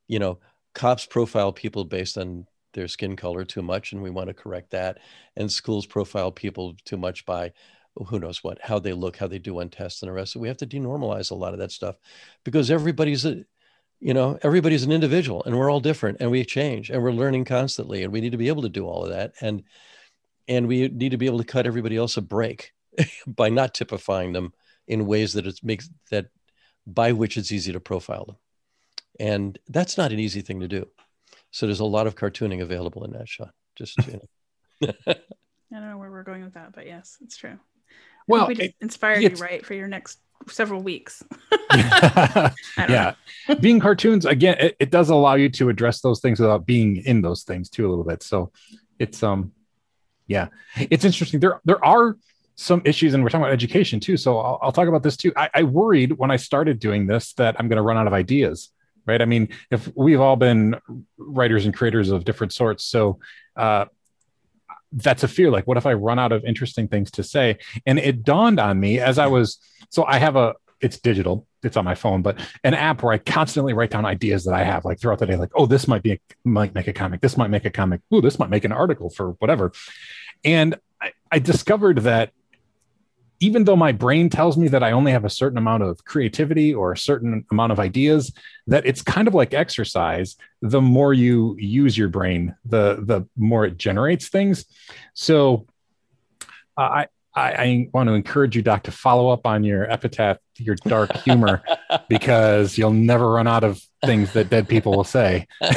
[0.07, 0.39] You know,
[0.75, 4.71] cops profile people based on their skin color too much, and we want to correct
[4.71, 4.99] that.
[5.37, 7.53] And schools profile people too much by
[7.95, 10.33] who knows what, how they look, how they do on tests and the rest.
[10.33, 11.97] So we have to denormalize a lot of that stuff
[12.45, 13.45] because everybody's a,
[14.01, 17.45] you know, everybody's an individual and we're all different and we change and we're learning
[17.45, 19.33] constantly and we need to be able to do all of that.
[19.41, 19.65] And,
[20.47, 22.73] and we need to be able to cut everybody else a break
[23.27, 24.53] by not typifying them
[24.87, 26.27] in ways that it makes that
[26.87, 28.37] by which it's easy to profile them.
[29.21, 30.87] And that's not an easy thing to do.
[31.51, 33.51] So there's a lot of cartooning available in that shot.
[33.77, 34.21] Just you
[34.81, 34.93] know.
[35.09, 35.15] I
[35.73, 37.59] don't know where we're going with that, but yes, it's true.
[38.27, 41.23] Well, we just inspired you right for your next several weeks.
[41.75, 43.15] yeah,
[43.61, 47.23] being cartoons again, it, it, does allow you to address those things without being in
[47.23, 48.23] those things too a little bit.
[48.23, 48.53] So
[48.99, 49.53] it's um,
[50.27, 51.41] yeah, it's interesting.
[51.41, 52.17] There there are
[52.57, 54.17] some issues, and we're talking about education too.
[54.17, 55.33] So I'll, I'll talk about this too.
[55.37, 58.13] I, I worried when I started doing this that I'm going to run out of
[58.13, 58.71] ideas
[59.09, 59.23] right?
[59.23, 60.77] I mean, if we've all been
[61.17, 63.19] writers and creators of different sorts, so
[63.57, 63.87] uh,
[64.93, 65.51] that's a fear.
[65.51, 67.59] Like, what if I run out of interesting things to say?
[67.87, 69.59] And it dawned on me as I was
[69.91, 73.19] so I have a it's digital it's on my phone but an app where i
[73.19, 76.03] constantly write down ideas that i have like throughout the day like oh this might
[76.03, 78.65] be a, might make a comic this might make a comic oh this might make
[78.65, 79.73] an article for whatever
[80.45, 82.33] and I, I discovered that
[83.41, 86.75] even though my brain tells me that I only have a certain amount of creativity
[86.75, 88.33] or a certain amount of ideas,
[88.67, 90.37] that it's kind of like exercise.
[90.61, 94.65] The more you use your brain, the the more it generates things.
[95.15, 95.67] So,
[96.77, 100.39] uh, I, I I want to encourage you, Doc, to follow up on your epitaph,
[100.57, 101.63] your dark humor,
[102.09, 105.47] because you'll never run out of things that dead people will say.
[105.61, 105.71] well,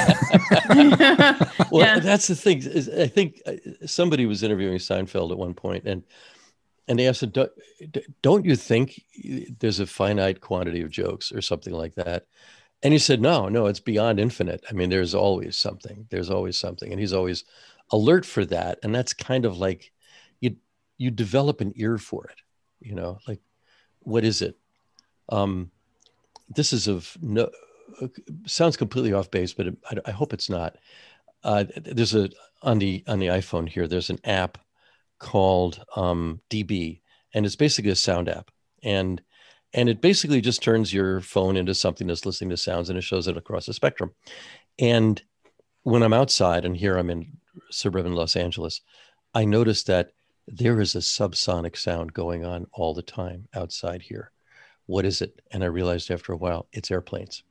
[1.71, 1.99] yeah.
[1.99, 2.63] that's the thing.
[2.99, 3.53] I think uh,
[3.85, 6.03] somebody was interviewing Seinfeld at one point, and
[6.87, 7.23] and they asked,
[8.21, 9.01] "Don't you think
[9.59, 12.25] there's a finite quantity of jokes or something like that?"
[12.83, 14.63] And he said, "No, no, it's beyond infinite.
[14.69, 16.07] I mean, there's always something.
[16.09, 17.43] There's always something." And he's always
[17.91, 18.79] alert for that.
[18.83, 19.91] And that's kind of like
[20.39, 20.55] you
[20.97, 22.41] you develop an ear for it.
[22.79, 23.41] You know, like
[23.99, 24.57] what is it?
[25.29, 25.71] Um,
[26.49, 27.49] this is of no
[28.45, 30.77] sounds completely off base, but I, I hope it's not.
[31.43, 32.29] Uh, there's a
[32.61, 33.87] on the on the iPhone here.
[33.87, 34.57] There's an app
[35.21, 36.99] called um, DB,
[37.33, 38.51] and it's basically a sound app,
[38.83, 39.21] and
[39.73, 43.03] and it basically just turns your phone into something that's listening to sounds, and it
[43.03, 44.11] shows it across the spectrum.
[44.79, 45.21] And
[45.83, 47.37] when I'm outside, and here I'm in
[47.69, 48.81] suburban Los Angeles,
[49.33, 50.11] I notice that
[50.47, 54.31] there is a subsonic sound going on all the time outside here.
[54.87, 55.41] What is it?
[55.51, 57.43] And I realized after a while, it's airplanes.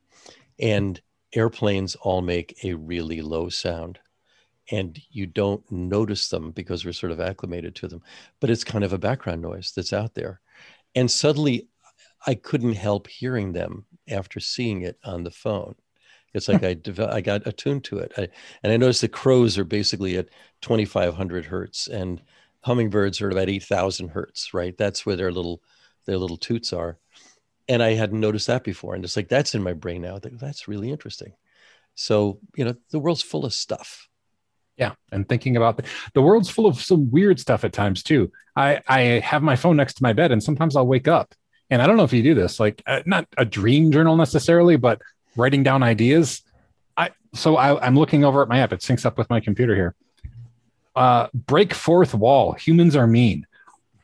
[0.59, 1.01] And
[1.33, 3.97] airplanes all make a really low sound
[4.71, 8.01] and you don't notice them because we're sort of acclimated to them
[8.39, 10.39] but it's kind of a background noise that's out there
[10.95, 11.67] and suddenly
[12.25, 15.75] i couldn't help hearing them after seeing it on the phone
[16.33, 17.01] it's like hmm.
[17.01, 18.27] I I got attuned to it, I,
[18.63, 20.29] and I noticed the crows are basically at
[20.61, 22.21] 2,500 hertz, and
[22.61, 24.53] hummingbirds are at about 8,000 hertz.
[24.53, 25.61] Right, that's where their little
[26.05, 26.97] their little toots are,
[27.67, 30.19] and I hadn't noticed that before, and it's like that's in my brain now.
[30.21, 31.33] That's really interesting.
[31.95, 34.07] So you know, the world's full of stuff,
[34.77, 38.31] yeah, and thinking about the, the world's full of some weird stuff at times too.
[38.55, 41.33] I I have my phone next to my bed, and sometimes I'll wake up,
[41.69, 44.77] and I don't know if you do this, like uh, not a dream journal necessarily,
[44.77, 45.01] but
[45.35, 46.41] writing down ideas.
[46.97, 48.73] I so I, I'm looking over at my app.
[48.73, 49.95] It syncs up with my computer here.
[50.95, 52.53] Uh, break fourth wall.
[52.53, 53.45] Humans are mean.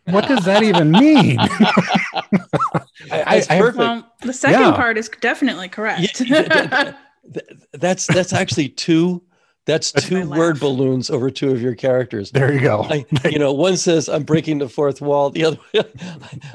[0.05, 1.37] What does that even mean?
[3.11, 4.71] I, I, well, the second yeah.
[4.71, 6.21] part is definitely correct.
[6.21, 6.93] Yeah,
[7.73, 9.26] that's that's actually two that's,
[9.67, 12.31] That's two word balloons over two of your characters.
[12.31, 12.83] There you go.
[12.83, 15.29] I, you know, one says, I'm breaking the fourth wall.
[15.29, 15.57] The other,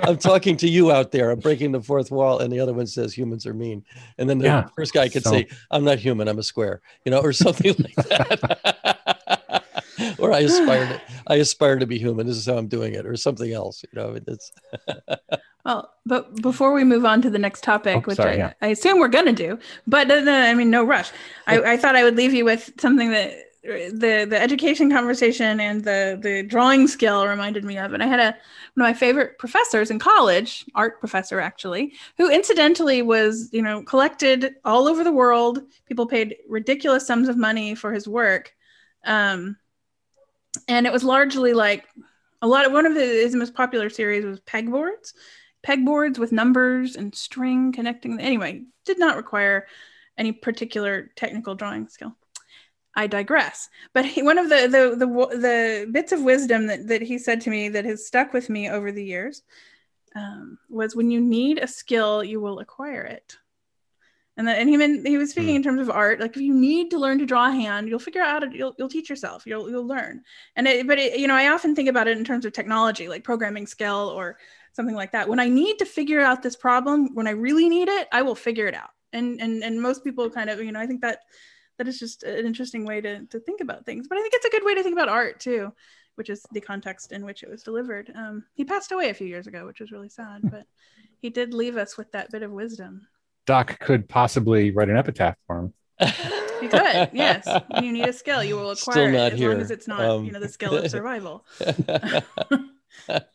[0.00, 1.30] I'm talking to you out there.
[1.30, 2.38] I'm breaking the fourth wall.
[2.38, 3.84] And the other one says, humans are mean.
[4.16, 5.30] And then the yeah, first guy could so.
[5.30, 6.26] say, I'm not human.
[6.26, 9.64] I'm a square, you know, or something like that.
[10.18, 12.26] or I aspire to, I aspire to be human.
[12.26, 14.52] This is how I'm doing it or something else, you know, it's.
[15.64, 18.52] Well, but before we move on to the next topic, oh, which sorry, I, yeah.
[18.60, 21.10] I, assume we're going to do, but uh, I mean, no rush.
[21.46, 25.84] I, I thought I would leave you with something that the the education conversation and
[25.84, 27.92] the the drawing skill reminded me of.
[27.92, 28.36] And I had a
[28.74, 33.82] one of my favorite professors in college, art professor actually, who incidentally was you know
[33.84, 35.60] collected all over the world.
[35.86, 38.52] People paid ridiculous sums of money for his work,
[39.04, 39.56] um,
[40.66, 41.84] and it was largely like
[42.40, 45.12] a lot of one of his most popular series was pegboards
[45.66, 48.18] pegboards with numbers and string connecting.
[48.20, 49.66] Anyway, did not require
[50.18, 52.16] any particular technical drawing skill.
[52.94, 53.68] I digress.
[53.94, 57.40] But he, one of the, the the the bits of wisdom that that he said
[57.42, 59.42] to me that has stuck with me over the years
[60.14, 63.36] um, was when you need a skill, you will acquire it.
[64.36, 65.56] and then and he meant he was speaking mm.
[65.56, 67.98] in terms of art like if you need to learn to draw a hand you'll
[67.98, 70.22] figure out how to you'll, you'll teach yourself you'll you'll learn
[70.56, 73.08] and it, but it, you know i often think about it in terms of technology
[73.08, 74.38] like programming skill or
[74.72, 77.88] something like that when i need to figure out this problem when i really need
[77.88, 80.80] it i will figure it out and and and most people kind of you know
[80.80, 81.20] i think that
[81.78, 84.46] that is just an interesting way to to think about things but i think it's
[84.46, 85.72] a good way to think about art too
[86.16, 89.26] which is the context in which it was delivered um, he passed away a few
[89.26, 90.64] years ago which was really sad but
[91.20, 93.06] he did leave us with that bit of wisdom
[93.46, 95.74] Doc could possibly write an epitaph for him.
[96.62, 97.44] You could, yes.
[97.70, 99.50] When you need a skill, you will acquire Still not it as here.
[99.50, 101.44] long as it's not, um, you know, the skill of survival.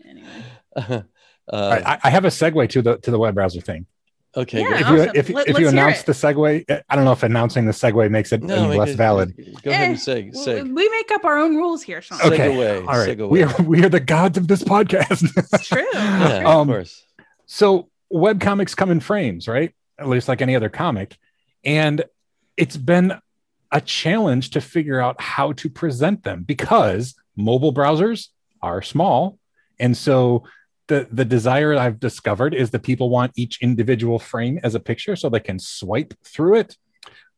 [0.05, 1.03] anyway,
[1.51, 3.85] uh, I, I, have a segue to the to the web browser thing.
[4.35, 4.95] Okay, yeah, if awesome.
[4.97, 8.11] you if, Let, if you announce the segue, I don't know if announcing the segue
[8.11, 9.35] makes it no, any less it, valid.
[9.63, 10.61] Go ahead and say, say.
[10.61, 12.19] We make up our own rules here, Shawn.
[12.21, 13.17] Okay, away, all right.
[13.17, 15.23] We are we are the gods of this podcast.
[15.53, 15.87] It's true.
[15.93, 17.03] yeah, um, of course.
[17.45, 19.73] So web comics come in frames, right?
[19.99, 21.17] at least like any other comic.
[21.63, 22.03] And
[22.55, 23.13] it's been
[23.71, 28.29] a challenge to figure out how to present them because mobile browsers
[28.61, 29.37] are small.
[29.79, 30.43] And so
[30.87, 35.15] the, the desire I've discovered is that people want each individual frame as a picture
[35.15, 36.77] so they can swipe through it.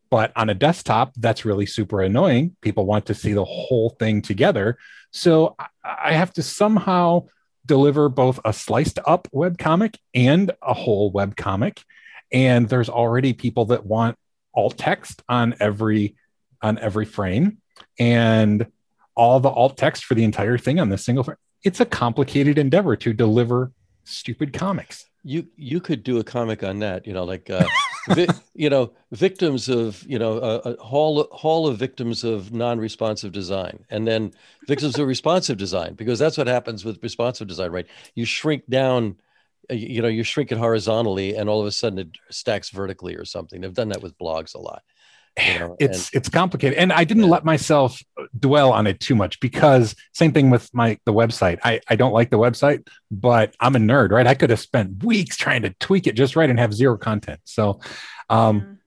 [0.09, 2.55] But on a desktop, that's really super annoying.
[2.61, 4.77] People want to see the whole thing together.
[5.11, 7.27] So I have to somehow
[7.65, 11.83] deliver both a sliced up web comic and a whole web comic
[12.31, 14.17] and there's already people that want
[14.55, 16.15] alt text on every
[16.61, 17.59] on every frame
[17.99, 18.67] and
[19.15, 22.57] all the alt text for the entire thing on this single frame it's a complicated
[22.57, 23.71] endeavor to deliver
[24.03, 25.05] stupid comics.
[25.23, 27.65] You you could do a comic on that you know like uh
[28.09, 33.85] vi- you know victims of you know a, hall hall of victims of non-responsive design
[33.89, 34.31] and then
[34.67, 37.87] victims of responsive design because that's what happens with responsive design right?
[38.15, 39.17] You shrink down
[39.69, 43.15] uh, you know you shrink it horizontally and all of a sudden it stacks vertically
[43.15, 43.59] or something.
[43.59, 44.83] They've done that with blogs a lot
[45.45, 45.75] you know?
[45.79, 47.29] it's and, it's complicated and i didn't yeah.
[47.29, 48.01] let myself
[48.37, 52.11] dwell on it too much because same thing with my the website i i don't
[52.11, 55.73] like the website but i'm a nerd right i could have spent weeks trying to
[55.79, 57.79] tweak it just right and have zero content so
[58.29, 58.77] um mm.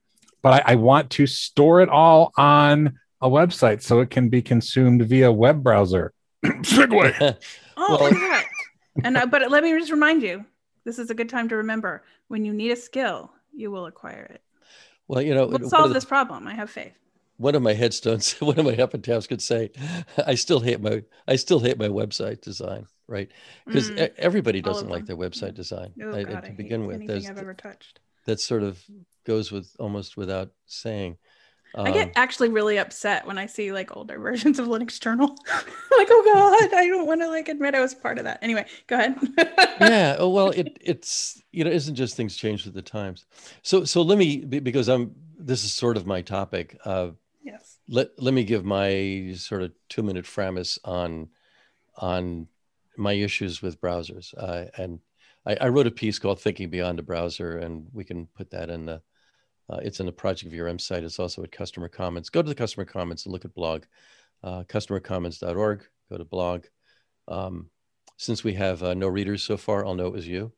[0.41, 4.41] but I, I want to store it all on a website so it can be
[4.41, 6.13] consumed via web browser
[6.45, 7.37] segue
[7.77, 8.41] oh well, yeah.
[9.03, 10.45] and uh, but let me just remind you
[10.85, 14.23] this is a good time to remember when you need a skill, you will acquire
[14.23, 14.41] it.
[15.07, 16.47] Well, you know, we'll solve the, this problem.
[16.47, 16.93] I have faith.
[17.37, 19.71] One of my headstones, one of my epitaphs could say,
[20.27, 23.31] "I still hate my, I still hate my website design." Right?
[23.65, 26.95] Because mm, everybody doesn't like their website design oh, I, God, to begin with.
[26.95, 27.99] Anything I've ever touched.
[28.25, 28.81] That sort of
[29.25, 31.17] goes with almost without saying.
[31.75, 35.29] I get um, actually really upset when I see like older versions of Linux Journal.
[35.49, 38.39] like, oh god, I don't want to like admit I was part of that.
[38.41, 39.15] Anyway, go ahead.
[39.81, 43.25] yeah, oh, well, it it's you know isn't just things change with the times.
[43.63, 46.77] So so let me because I'm this is sort of my topic.
[46.85, 47.11] Uh,
[47.43, 47.77] yes.
[47.89, 51.29] Let let me give my sort of two minute framis on
[51.97, 52.47] on
[52.97, 54.33] my issues with browsers.
[54.37, 54.99] Uh, and
[55.45, 58.69] I, I wrote a piece called "Thinking Beyond the Browser," and we can put that
[58.69, 59.01] in the
[59.69, 61.03] uh, it's in the Project VRM site.
[61.03, 62.29] It's also at Customer Commons.
[62.29, 63.83] Go to the Customer Commons and look at blog,
[64.43, 65.83] uh, customercommons.org.
[66.09, 66.65] Go to blog.
[67.27, 67.69] Um,
[68.17, 70.51] since we have uh, no readers so far, I'll know it was you.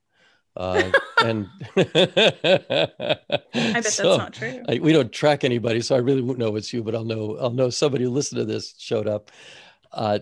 [0.58, 0.92] Uh,
[1.24, 3.24] and I bet
[3.86, 4.64] so that's not true.
[4.68, 6.84] I, we don't track anybody, so I really won't know it's you.
[6.84, 9.32] But I'll know I'll know somebody who listened to this showed up.
[9.92, 10.20] Uh,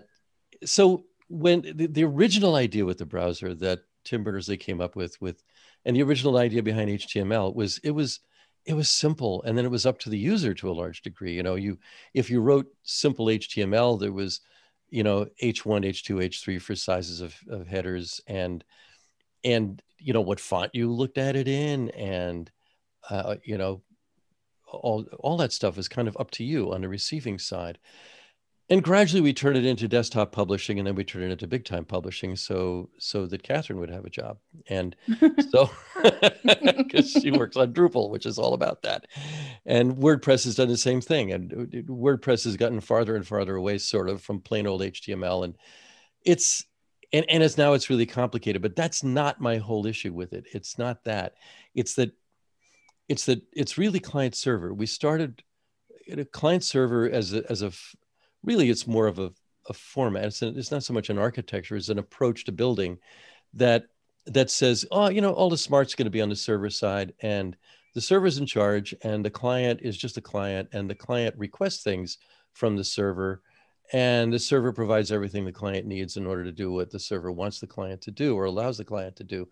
[0.66, 5.20] so when the, the original idea with the browser that Tim Berners-Lee came up with,
[5.22, 5.42] with,
[5.86, 8.20] and the original idea behind HTML was it was
[8.66, 11.34] it was simple and then it was up to the user to a large degree
[11.34, 11.78] you know you
[12.14, 14.42] if you wrote simple html there was
[14.90, 18.64] you know h1 h2 h3 for sizes of, of headers and
[19.44, 22.52] and you know what font you looked at it in and
[23.10, 23.82] uh, you know
[24.68, 27.78] all all that stuff is kind of up to you on the receiving side
[28.70, 31.66] and gradually we turned it into desktop publishing and then we turned it into big
[31.66, 34.38] time publishing so so that Katherine would have a job.
[34.68, 34.96] And
[35.52, 35.70] so
[36.44, 39.08] because she works on drupal which is all about that.
[39.66, 41.52] And wordpress has done the same thing and
[41.88, 45.58] wordpress has gotten farther and farther away sort of from plain old html and
[46.26, 46.66] it's
[47.12, 50.46] and, and it's now it's really complicated but that's not my whole issue with it.
[50.54, 51.34] It's not that.
[51.76, 52.12] It's that
[53.10, 55.44] it's that it's really client server we started
[56.10, 57.72] a client server as a, as a
[58.44, 59.32] really it's more of a,
[59.70, 60.26] a format.
[60.26, 63.00] It's, a, it's not so much an architecture, it's an approach to building
[63.54, 63.86] that
[64.26, 67.14] that says, oh, you know, all the smart's going to be on the server side
[67.22, 67.58] and
[67.94, 71.84] the server's in charge and the client is just a client and the client requests
[71.84, 72.18] things
[72.54, 73.42] from the server
[73.92, 77.32] and the server provides everything the client needs in order to do what the server
[77.32, 79.48] wants the client to do or allows the client to do.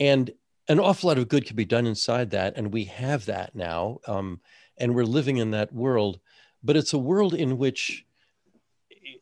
[0.00, 0.30] And
[0.68, 3.98] an awful lot of good can be done inside that, and we have that now,
[4.06, 4.40] um,
[4.78, 6.20] and we're living in that world.
[6.62, 8.05] But it's a world in which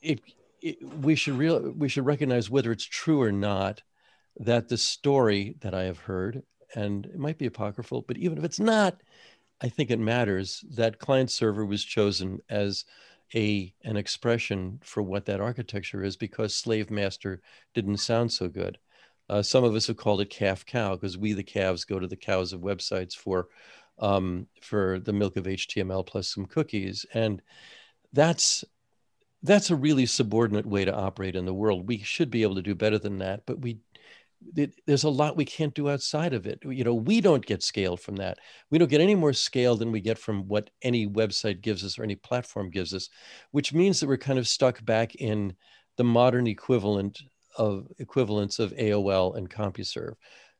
[0.05, 0.21] it,
[0.61, 3.83] it, we should real we should recognize whether it's true or not
[4.39, 6.43] that the story that I have heard,
[6.75, 9.01] and it might be apocryphal, but even if it's not,
[9.61, 12.85] I think it matters that client server was chosen as
[13.35, 17.41] a an expression for what that architecture is because slave master
[17.75, 18.79] didn't sound so good.
[19.29, 22.07] Uh, some of us have called it calf cow because we the calves go to
[22.07, 23.49] the cows of websites for
[23.99, 27.41] um, for the milk of HTML plus some cookies, and
[28.13, 28.65] that's
[29.45, 31.87] that's a really subordinate way to operate in the world.
[31.87, 33.79] We should be able to do better than that, but we
[34.57, 36.61] it, there's a lot we can't do outside of it.
[36.65, 38.39] You know, we don't get scale from that.
[38.71, 41.99] We don't get any more scale than we get from what any website gives us
[41.99, 43.09] or any platform gives us,
[43.53, 45.55] which means that we're kind of stuck back in
[45.97, 47.21] the modern equivalent
[47.57, 50.15] of equivalents of AOL and CompuServe.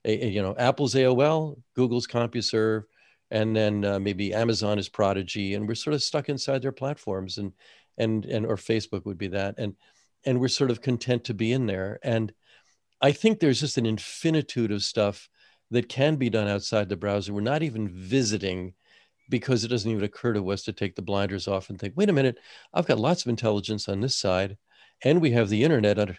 [0.05, 2.85] A, you know, Apple's AOL, Google's CompuServe,
[3.31, 7.39] and then uh, maybe Amazon is Prodigy, and we're sort of stuck inside their platforms,
[7.39, 7.53] and
[7.99, 9.75] and and or Facebook would be that, and
[10.25, 12.33] and we're sort of content to be in there, and
[13.01, 15.29] I think there's just an infinitude of stuff
[15.71, 17.33] that can be done outside the browser.
[17.33, 18.75] We're not even visiting
[19.29, 22.11] because it doesn't even occur to us to take the blinders off and think, wait
[22.11, 22.39] a minute,
[22.73, 24.57] I've got lots of intelligence on this side,
[25.03, 26.19] and we have the internet under,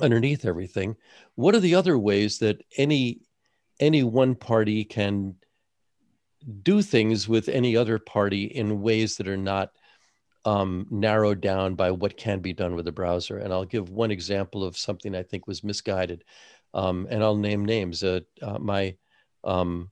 [0.00, 0.96] underneath everything.
[1.34, 3.20] What are the other ways that any
[3.80, 5.34] any one party can
[6.62, 9.70] do things with any other party in ways that are not
[10.44, 13.38] um, narrowed down by what can be done with the browser.
[13.38, 16.24] And I'll give one example of something I think was misguided.
[16.74, 18.02] Um, and I'll name names.
[18.02, 18.96] Uh, uh, my
[19.44, 19.90] um,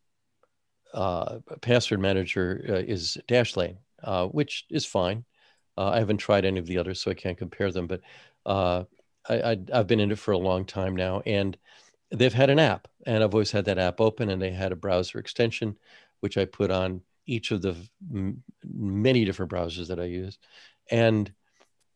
[0.92, 5.24] uh, password manager uh, is Dashlane, uh, which is fine.
[5.78, 7.86] Uh, I haven't tried any of the others, so I can't compare them.
[7.86, 8.00] But
[8.44, 8.86] I,
[9.72, 11.57] I've been in it for a long time now, and
[12.11, 14.76] they've had an app, and I've always had that app open, and they had a
[14.76, 15.78] browser extension,
[16.20, 17.76] which I put on each of the
[18.12, 20.38] m- many different browsers that I use,
[20.90, 21.32] and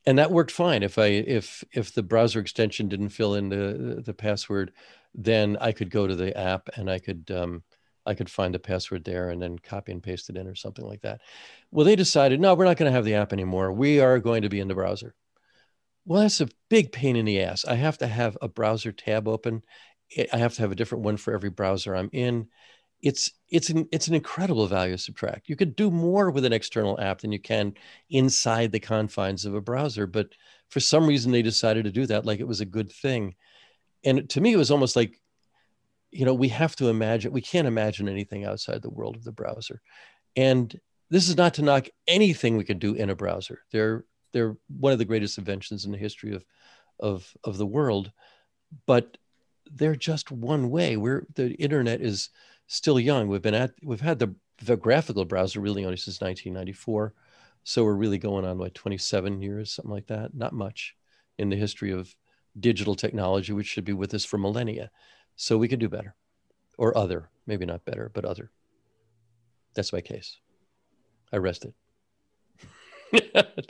[0.07, 0.83] and that worked fine.
[0.83, 4.73] If I if if the browser extension didn't fill in the the password,
[5.15, 7.63] then I could go to the app and I could um,
[8.07, 10.85] I could find the password there and then copy and paste it in or something
[10.85, 11.21] like that.
[11.73, 13.73] Well, they decided no, we're not going to have the app anymore.
[13.73, 15.15] We are going to be in the browser.
[16.05, 17.65] Well, that's a big pain in the ass.
[17.65, 19.65] I have to have a browser tab open.
[20.33, 22.47] I have to have a different one for every browser I'm in
[23.03, 25.49] it's it's an it's an incredible value subtract.
[25.49, 27.75] You could do more with an external app than you can
[28.11, 30.29] inside the confines of a browser, but
[30.69, 33.35] for some reason they decided to do that like it was a good thing.
[34.05, 35.21] And to me, it was almost like,
[36.11, 39.33] you know, we have to imagine we can't imagine anything outside the world of the
[39.33, 39.81] browser.
[40.35, 40.79] And
[41.11, 43.61] this is not to knock anything we could do in a browser.
[43.73, 46.45] They're they're one of the greatest inventions in the history of
[46.99, 48.11] of of the world,
[48.87, 49.19] but
[49.71, 50.97] they're just one way.
[50.97, 52.31] Where the internet is
[52.67, 53.29] still young.
[53.29, 57.15] We've been at we've had the the graphical browser really only since 1994,
[57.65, 60.35] so we're really going on like 27 years, something like that.
[60.35, 60.95] Not much
[61.39, 62.15] in the history of
[62.59, 64.91] digital technology, which should be with us for millennia.
[65.37, 66.15] So we could do better,
[66.79, 68.51] or other, maybe not better, but other.
[69.75, 70.39] That's my case.
[71.33, 71.75] I rested.
[73.13, 73.23] well,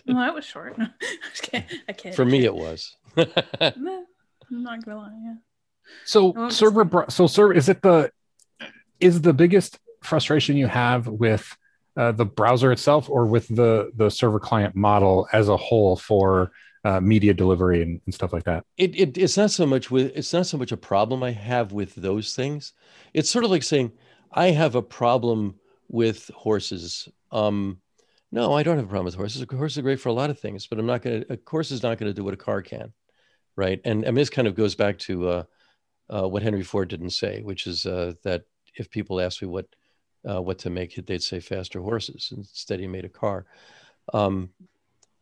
[0.06, 0.76] that was short.
[1.88, 2.14] I can't.
[2.14, 2.96] For me, it was.
[3.16, 5.20] I'm not gonna lie.
[5.24, 5.34] Yeah.
[6.04, 8.10] So server, so server, is it the
[9.00, 11.56] is the biggest frustration you have with
[11.96, 16.52] uh, the browser itself or with the the server client model as a whole for
[16.84, 18.64] uh, media delivery and, and, stuff like that?
[18.76, 21.72] It, it, it's not so much with it's not so much a problem i have
[21.72, 22.72] with those things.
[23.14, 23.92] It's sort of like saying
[24.32, 25.56] i have a problem
[25.88, 27.08] with horses.
[27.32, 27.80] Um,
[28.30, 29.44] no i don't have a problem with horses.
[29.50, 31.70] Horses are great for a lot of things but i'm not going to a horse
[31.70, 32.92] is not going to do what a car can
[33.56, 33.80] right?
[33.86, 35.42] And, and this kind of goes back to uh,
[36.10, 38.44] uh, what henry ford didn't say which is uh, that
[38.76, 39.66] if people asked me what
[40.28, 42.32] uh, what to make, it, they'd say faster horses.
[42.36, 43.46] Instead, he made a car.
[44.12, 44.50] Um,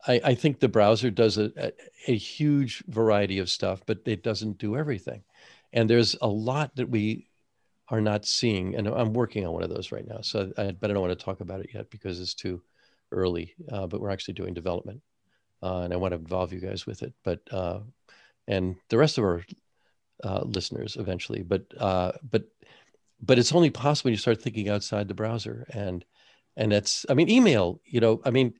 [0.07, 1.71] I, I, think the browser does a, a,
[2.07, 5.23] a, huge variety of stuff, but it doesn't do everything.
[5.73, 7.27] And there's a lot that we
[7.89, 8.75] are not seeing.
[8.75, 10.21] And I'm working on one of those right now.
[10.21, 12.61] So I, but I don't want to talk about it yet because it's too
[13.11, 13.53] early.
[13.71, 15.01] Uh, but we're actually doing development,
[15.61, 17.13] uh, and I want to involve you guys with it.
[17.23, 17.79] But uh,
[18.47, 19.43] and the rest of our
[20.23, 21.41] uh, listeners eventually.
[21.41, 22.45] But uh, but
[23.21, 25.65] but it's only possible when you start thinking outside the browser.
[25.71, 26.05] And
[26.57, 28.53] and that's i mean email you know i mean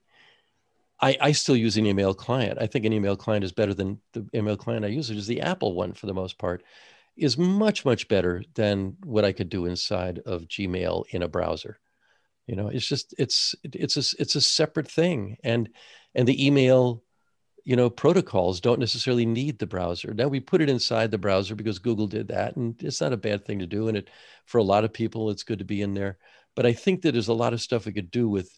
[1.00, 2.58] i i still use an email client.
[2.60, 5.26] I think an email client is better than the email client i use which is
[5.26, 6.62] the apple one for the most part
[7.16, 11.78] is much much better than what i could do inside of gmail in a browser.
[12.46, 15.36] You know it's just it's it's a it's a separate thing.
[15.42, 15.70] And
[16.14, 17.02] and the email
[17.66, 20.14] you know protocols don't necessarily need the browser.
[20.14, 23.18] Now we put it inside the browser because google did that and it's not a
[23.18, 24.08] bad thing to do and it
[24.46, 26.16] for a lot of people it's good to be in there.
[26.54, 28.48] But i think that there's a lot of stuff we could do with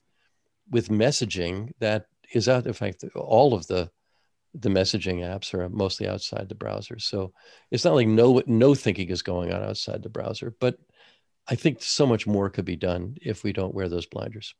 [0.70, 3.90] with messaging that is out in fact all of the
[4.54, 6.98] the messaging apps are mostly outside the browser.
[6.98, 7.32] So
[7.70, 10.76] it's not like no no thinking is going on outside the browser but
[11.48, 14.54] i think so much more could be done if we don't wear those blinders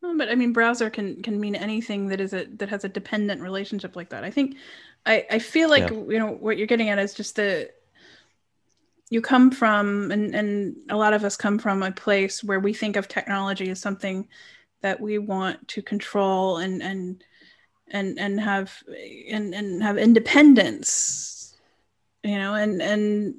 [0.00, 3.42] but I mean, browser can can mean anything that is a that has a dependent
[3.42, 4.24] relationship like that.
[4.24, 4.56] I think,
[5.06, 5.96] I I feel like yeah.
[6.08, 7.70] you know what you're getting at is just the
[9.10, 12.72] you come from and and a lot of us come from a place where we
[12.72, 14.26] think of technology as something
[14.82, 17.22] that we want to control and and
[17.88, 18.82] and and have
[19.30, 21.56] and and have independence
[22.22, 23.34] you know and and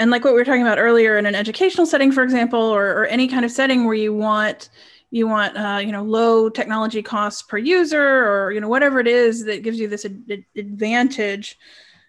[0.00, 2.86] and like what we were talking about earlier in an educational setting for example or,
[2.92, 4.68] or any kind of setting where you want
[5.10, 9.08] you want uh, you know low technology costs per user or you know whatever it
[9.08, 11.58] is that gives you this ad- advantage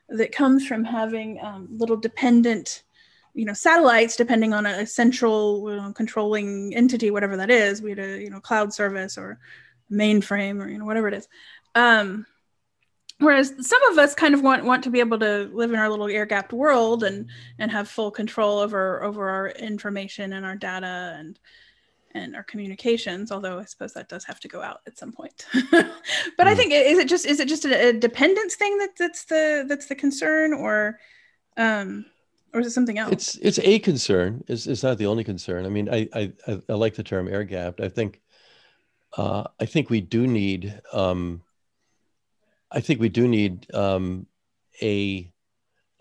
[0.10, 2.84] that comes from having um, little dependent
[3.34, 7.92] you know satellites depending on a, central you know, controlling entity whatever that is we
[7.92, 9.40] had a you know cloud service or
[9.92, 11.28] mainframe or you know whatever it is.
[11.76, 12.26] Um,
[13.20, 15.90] whereas some of us kind of want want to be able to live in our
[15.90, 20.56] little air gapped world and and have full control over over our information and our
[20.56, 21.40] data and
[22.14, 25.46] and our communications although i suppose that does have to go out at some point
[25.54, 25.90] but mm.
[26.40, 26.58] i hmm.
[26.58, 29.88] think is it just is it just a, a, dependence thing that that's the that's
[29.88, 31.00] the concern or
[31.58, 32.06] um
[32.54, 35.66] or is it something else it's it's a concern it's, it's not the only concern
[35.66, 38.22] i mean i i, I like the term air gapped i think
[39.18, 41.42] uh, i think we do need um
[42.72, 44.28] i think we do need um
[44.82, 45.32] a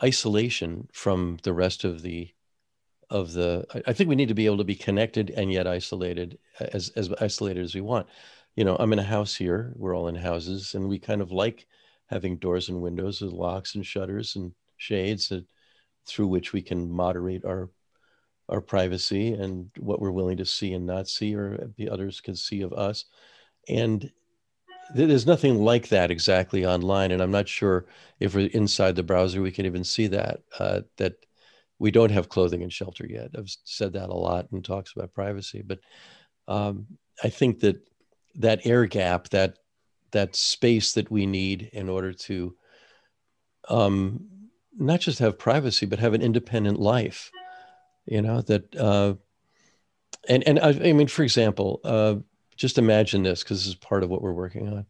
[0.02, 2.30] isolation from the rest of the
[3.10, 6.38] of the i think we need to be able to be connected and yet isolated
[6.60, 8.06] as as isolated as we want.
[8.56, 11.32] You know i'm in a house here we're all in houses and we kind of
[11.32, 11.66] like
[12.06, 15.44] having doors and windows with locks and shutters and shades that,
[16.06, 17.70] through which we can moderate our
[18.48, 22.34] our privacy and what we're willing to see and not see or the others can
[22.34, 23.04] see of us.
[23.68, 24.10] And
[24.94, 27.84] there's nothing like that exactly online and i'm not sure
[28.20, 31.14] if we're inside the browser we can even see that uh, that
[31.78, 33.30] we don't have clothing and shelter yet.
[33.36, 35.78] I've said that a lot in talks about privacy, but
[36.48, 36.86] um,
[37.22, 37.76] I think that
[38.36, 39.58] that air gap, that
[40.12, 42.56] that space that we need in order to
[43.68, 44.26] um,
[44.76, 47.30] not just have privacy, but have an independent life.
[48.06, 49.14] You know that, uh,
[50.28, 52.16] and and I, I, mean, for example, uh,
[52.56, 54.86] just imagine this because this is part of what we're working on.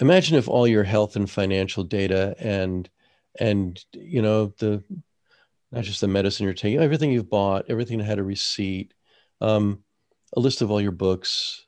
[0.00, 2.90] Imagine if all your health and financial data and
[3.38, 4.82] and you know the
[5.72, 8.94] not just the medicine you're taking, everything you've bought, everything that had a receipt,
[9.40, 9.82] um,
[10.36, 11.66] a list of all your books.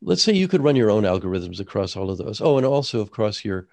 [0.00, 2.40] Let's say you could run your own algorithms across all of those.
[2.40, 3.68] Oh, and also across your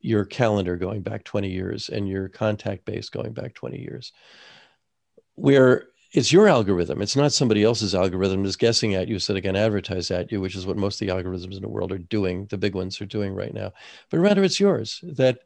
[0.00, 4.12] your calendar going back 20 years and your contact base going back 20 years.
[5.34, 7.02] Where it's your algorithm.
[7.02, 10.40] It's not somebody else's algorithm that's guessing at you so they can advertise at you,
[10.40, 12.46] which is what most of the algorithms in the world are doing.
[12.46, 13.72] The big ones are doing right now.
[14.10, 15.00] But rather, it's yours.
[15.02, 15.40] That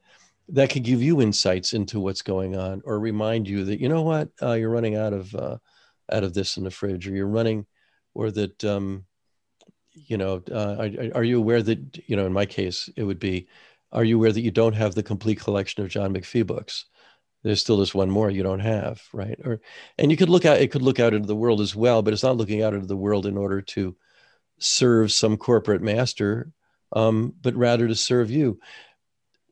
[0.53, 4.03] that could give you insights into what's going on or remind you that you know
[4.03, 4.29] what?
[4.43, 5.59] Uh, you're running out of uh,
[6.13, 7.67] out of this in the fridge or you're running
[8.15, 9.05] or that um,
[9.93, 13.19] you know uh, are, are, you aware that you know in my case it would
[13.19, 13.49] be
[13.93, 16.87] are you aware that you don't have the complete collection of john mcphee books?
[17.43, 19.39] There's still this one more you don't have right?
[19.45, 19.61] Or
[19.99, 22.13] and you could look out it could look out into the world as well but
[22.13, 23.97] it's not looking out into the world in order to
[24.59, 26.53] serve some corporate master
[26.93, 28.59] um, but rather to serve you.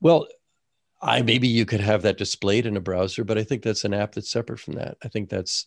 [0.01, 0.26] Well
[1.01, 3.94] I maybe you could have that displayed in a browser, but I think that's an
[3.94, 4.96] app that's separate from that.
[5.03, 5.66] I think that's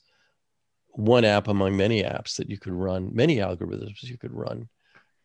[0.90, 4.68] one app among many apps that you could run, many algorithms you could run.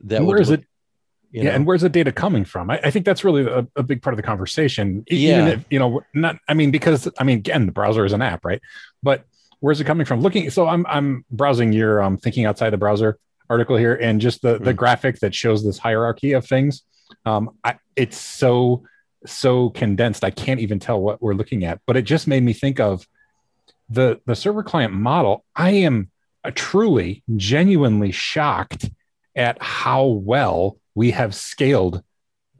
[0.03, 0.65] That where is it?
[1.33, 1.51] yeah, know?
[1.51, 2.71] and where's the data coming from?
[2.71, 5.05] I, I think that's really a, a, big part of the conversation.
[5.09, 6.37] Yeah, if, you know, not.
[6.49, 8.61] I mean, because I mean, again, the browser is an app, right?
[9.03, 9.25] But
[9.61, 10.21] where's it coming from?
[10.21, 13.19] Looking, so I'm I'm browsing your um, thinking outside the browser
[13.51, 14.65] article here, and just the mm-hmm.
[14.65, 16.83] the graphic that shows this hierarchy of things.
[17.25, 18.85] Um, I, it's so
[19.27, 22.53] so condensed i can't even tell what we're looking at but it just made me
[22.53, 23.07] think of
[23.89, 25.45] the the server client model.
[25.55, 26.11] I am
[26.55, 28.91] truly genuinely shocked
[29.35, 32.03] at how well we have scaled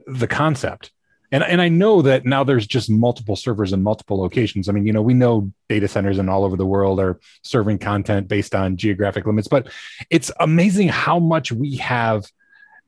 [0.05, 0.91] the concept.
[1.29, 4.69] And, and i know that now there's just multiple servers in multiple locations.
[4.69, 7.79] I mean you know we know data centers in all over the world are serving
[7.79, 9.67] content based on geographic limits but
[10.09, 12.25] it's amazing how much we have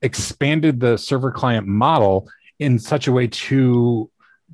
[0.02, 2.30] expanded the server client model
[2.60, 4.10] in such a way to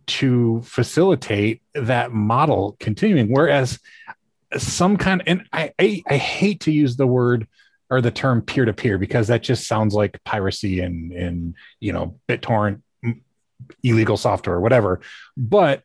[0.07, 3.79] to facilitate that model continuing whereas
[4.57, 7.47] some kind of, and I, I, I hate to use the word
[7.89, 11.93] or the term peer to peer because that just sounds like piracy and and you
[11.93, 12.81] know BitTorrent
[13.83, 15.01] illegal software or whatever.
[15.37, 15.83] But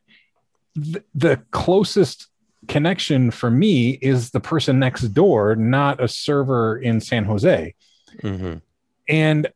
[0.75, 2.27] th- the closest
[2.67, 7.75] connection for me is the person next door, not a server in San Jose.
[8.21, 8.57] Mm-hmm.
[9.07, 9.47] And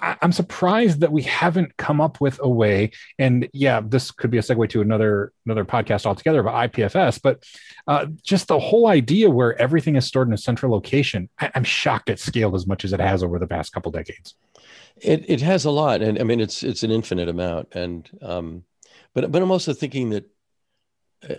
[0.00, 2.90] I, am surprised that we haven't come up with a way.
[3.18, 7.20] And yeah, this could be a segue to another another podcast altogether about IPFS.
[7.22, 7.44] But
[7.86, 11.64] uh, just the whole idea where everything is stored in a central location, I, am
[11.64, 14.34] shocked it scaled as much as it has over the past couple decades.
[14.96, 17.68] It it has a lot, and I mean it's it's an infinite amount.
[17.72, 18.64] And um,
[19.14, 20.24] but but I'm also thinking that,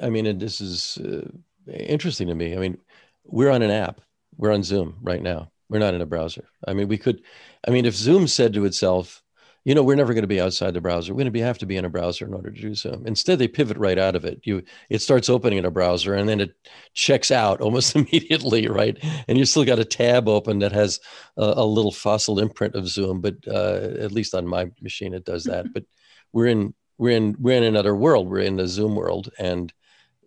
[0.01, 1.27] I mean, and this is uh,
[1.71, 2.55] interesting to me.
[2.55, 2.77] I mean,
[3.25, 4.01] we're on an app.
[4.37, 6.49] We're on Zoom right now we're not in a browser.
[6.67, 7.22] I mean, we could,
[7.67, 9.22] I mean, if Zoom said to itself,
[9.65, 11.13] you know, we're never going to be outside the browser.
[11.13, 13.01] We're going to be, have to be in a browser in order to do so.
[13.05, 14.39] Instead, they pivot right out of it.
[14.43, 16.55] You, it starts opening in a browser and then it
[16.93, 18.97] checks out almost immediately, right?
[19.28, 20.99] And you still got a tab open that has
[21.38, 25.26] a, a little fossil imprint of Zoom, but uh, at least on my machine it
[25.26, 25.65] does that.
[25.74, 25.84] but
[26.32, 28.30] we're in, we're in, we're in another world.
[28.30, 29.72] We're in the Zoom world, and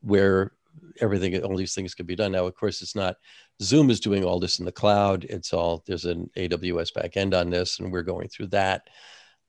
[0.01, 0.53] where
[1.01, 2.33] everything, all these things can be done.
[2.33, 3.17] Now, of course, it's not
[3.61, 5.25] Zoom is doing all this in the cloud.
[5.25, 8.89] It's all there's an AWS backend on this, and we're going through that.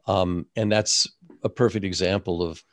[0.05, 1.07] Um, and that's
[1.43, 2.63] a perfect example of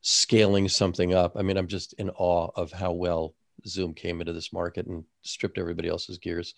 [0.00, 1.32] scaling something up.
[1.36, 3.34] I mean, I'm just in awe of how well
[3.66, 6.54] Zoom came into this market and stripped everybody else's gears.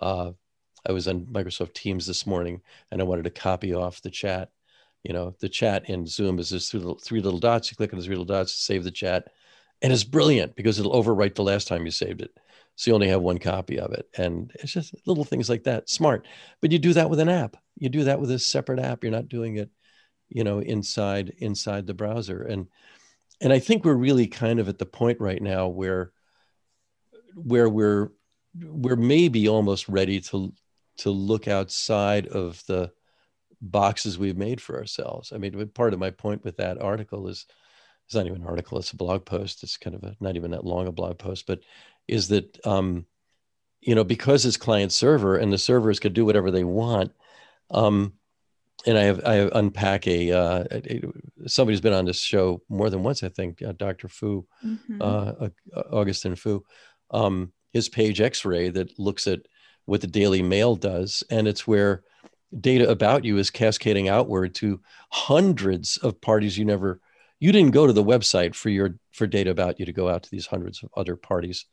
[0.00, 0.32] Uh,
[0.86, 2.60] I was on Microsoft Teams this morning,
[2.90, 4.50] and I wanted to copy off the chat.
[5.02, 7.70] You know, the chat in Zoom is just three little, three little dots.
[7.70, 9.28] You click on the three little dots, save the chat,
[9.82, 12.36] and it's brilliant because it'll overwrite the last time you saved it.
[12.76, 14.08] So you only have one copy of it.
[14.16, 15.88] And it's just little things like that.
[15.88, 16.26] Smart.
[16.60, 17.56] But you do that with an app.
[17.76, 19.04] You do that with a separate app.
[19.04, 19.70] You're not doing it,
[20.28, 22.42] you know, inside inside the browser.
[22.42, 22.66] And
[23.40, 26.12] and I think we're really kind of at the point right now where
[27.34, 28.10] where we're
[28.60, 30.52] we're maybe almost ready to
[30.98, 32.92] to look outside of the
[33.60, 35.32] boxes we've made for ourselves.
[35.32, 37.46] I mean, part of my point with that article is
[38.06, 39.62] it's not even an article, it's a blog post.
[39.62, 41.60] It's kind of a, not even that long a blog post, but
[42.06, 43.06] is that um,
[43.80, 47.12] you know because it's client server and the servers could do whatever they want.
[47.70, 48.14] Um,
[48.86, 51.02] and I have I have unpack a, uh, a,
[51.46, 53.22] somebody's been on this show more than once.
[53.22, 54.08] I think uh, Dr.
[54.08, 55.00] Fou, mm-hmm.
[55.00, 55.32] uh,
[55.74, 56.64] uh Augustine Fou,
[57.10, 59.40] um, his page X-ray that looks at
[59.86, 62.02] what the Daily Mail does, and it's where
[62.60, 64.80] data about you is cascading outward to
[65.10, 67.00] hundreds of parties you never
[67.40, 70.22] you didn't go to the website for your for data about you to go out
[70.22, 71.66] to these hundreds of other parties.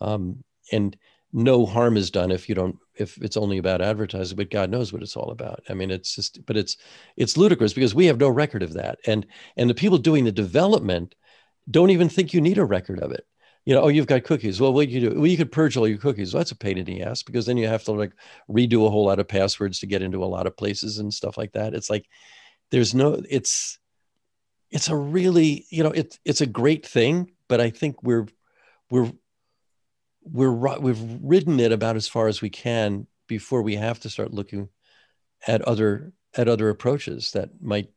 [0.00, 0.96] Um, and
[1.32, 4.92] no harm is done if you don't if it's only about advertising but god knows
[4.92, 5.62] what it's all about.
[5.68, 6.76] I mean it's just but it's
[7.16, 8.98] it's ludicrous because we have no record of that.
[9.06, 9.26] And
[9.56, 11.14] and the people doing the development
[11.70, 13.26] don't even think you need a record of it.
[13.64, 14.60] You know oh you've got cookies.
[14.60, 16.32] Well what do you do well you could purge all your cookies.
[16.32, 18.12] Well, that's a pain in the ass because then you have to like
[18.48, 21.36] redo a whole lot of passwords to get into a lot of places and stuff
[21.36, 21.74] like that.
[21.74, 22.06] It's like
[22.70, 23.78] there's no it's
[24.70, 28.26] it's a really you know it's it's a great thing but i think we're
[28.90, 29.10] we're
[30.22, 34.32] we're we've ridden it about as far as we can before we have to start
[34.32, 34.68] looking
[35.46, 37.90] at other at other approaches that might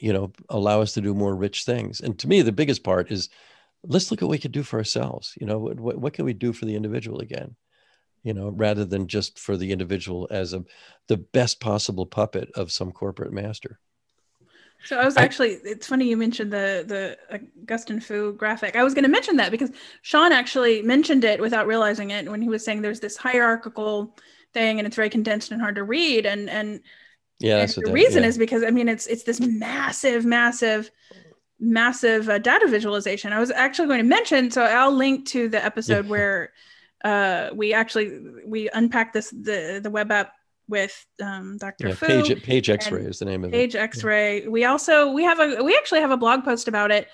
[0.00, 2.00] you know allow us to do more rich things.
[2.00, 3.28] And to me the biggest part is
[3.84, 6.32] let's look at what we could do for ourselves you know what, what can we
[6.32, 7.56] do for the individual again
[8.22, 10.64] you know rather than just for the individual as a
[11.08, 13.80] the best possible puppet of some corporate master
[14.84, 18.76] so I was actually it's funny you mentioned the the Augustine Fou graphic.
[18.76, 19.70] I was going to mention that because
[20.02, 24.16] Shawn actually mentioned it without realizing it when he was saying there's this hierarchical
[24.52, 26.80] thing and it's very condensed and hard to read and and
[27.38, 28.28] yeah and the that, reason yeah.
[28.28, 30.90] is because I mean it's it's this massive massive
[31.60, 33.32] massive uh, data visualization.
[33.32, 36.52] I was actually going to mention so I'll link to the episode where
[37.04, 40.34] uh we actually we unpack this the the web app
[40.72, 41.88] with um, Dr.
[41.88, 42.06] Yeah, Fou.
[42.06, 43.78] Page, Page X-ray is the name of Page it.
[43.78, 44.42] Page X-ray.
[44.42, 44.48] Yeah.
[44.48, 47.08] We also we have a we actually have a blog post about it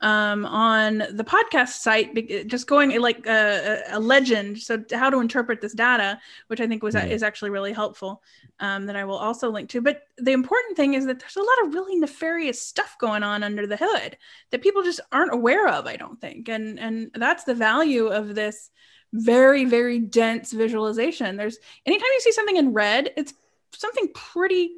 [0.00, 4.58] um, on the podcast site, just going like a, a, legend.
[4.58, 8.22] So how to interpret this data, which I think was mm is actually really helpful.
[8.60, 9.82] Um, that I will also link to.
[9.82, 13.42] But the important thing is that there's a lot of really nefarious stuff going on
[13.42, 14.16] under the hood
[14.52, 15.86] that people just aren't aware of.
[15.86, 18.70] I don't think, and and that's the value of this
[19.12, 21.36] very very dense visualization.
[21.36, 23.34] There's anytime you see something in red it's
[23.74, 24.76] something pretty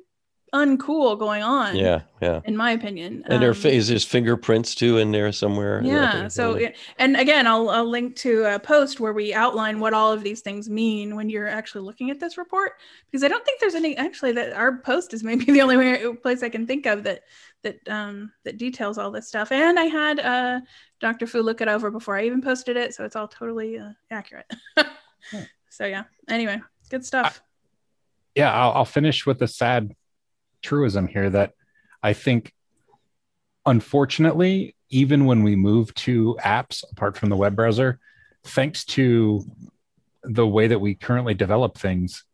[0.54, 2.40] uncool going on yeah yeah.
[2.44, 3.24] in my opinion.
[3.26, 5.82] And um, there is there's fingerprints too in there somewhere?
[5.84, 6.58] Yeah so
[6.98, 10.42] and again I'll, I'll link to a post where we outline what all of these
[10.42, 12.74] things mean when you're actually looking at this report
[13.10, 16.14] because i don't think there's any actually that our post is maybe the only way,
[16.22, 17.22] place i can think of that
[17.64, 19.50] that um, that details all this stuff.
[19.50, 20.60] And I had uh,
[21.00, 21.26] Dr.
[21.26, 24.50] Fou look it over before I even posted it, so it's all totally uh, accurate.
[25.70, 26.04] So yeah.
[26.28, 26.60] Anyway,
[26.90, 27.42] Good stuff.
[27.42, 29.94] I, yeah, I'll, I'll finish with a sad
[30.62, 31.52] truism here that
[32.02, 32.52] I think,
[33.66, 37.98] unfortunately, even when we move to apps apart from the web browser,
[38.44, 39.44] thanks to
[40.22, 42.24] the way that we currently develop things,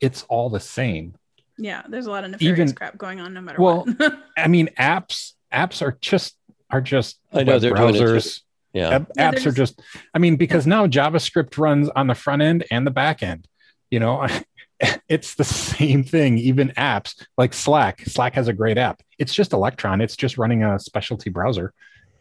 [0.00, 1.14] it's all the same.
[1.58, 4.18] Yeah, there's a lot of nefarious Even, crap going on no matter well, what.
[4.36, 6.36] I mean, apps apps are just
[6.70, 8.40] are just I know they're browsers.
[8.72, 8.88] Yeah.
[8.88, 9.80] App, yeah apps are just
[10.14, 13.46] I mean, because now JavaScript runs on the front end and the back end.
[13.90, 14.26] You know,
[15.08, 18.00] it's the same thing, even apps like Slack.
[18.06, 19.02] Slack has a great app.
[19.18, 20.00] It's just Electron.
[20.00, 21.72] It's just running a specialty browser.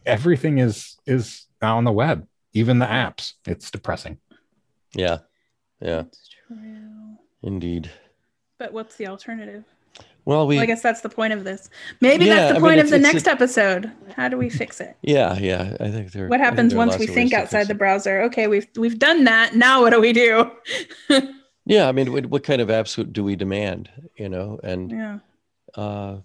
[0.05, 3.33] Everything is is now on the web, even the apps.
[3.47, 4.19] It's depressing.
[4.95, 5.19] Yeah.
[5.81, 6.03] Yeah.
[6.03, 7.17] That's true.
[7.41, 7.91] Indeed.
[8.63, 9.65] But what's the alternative?
[10.23, 10.55] Well, we.
[10.55, 11.69] Well, I guess that's the point of this.
[11.99, 13.91] Maybe yeah, that's the I point mean, of the next a, episode.
[14.15, 14.95] How do we fix it?
[15.01, 15.75] Yeah, yeah.
[15.81, 16.29] I think there.
[16.29, 18.21] What happens once we think outside the browser?
[18.21, 19.53] Okay, we've we've done that.
[19.53, 20.49] Now what do we do?
[21.65, 23.89] yeah, I mean, what, what, kind of apps do we demand?
[24.15, 25.19] You know, and yeah.
[25.75, 26.19] Uh,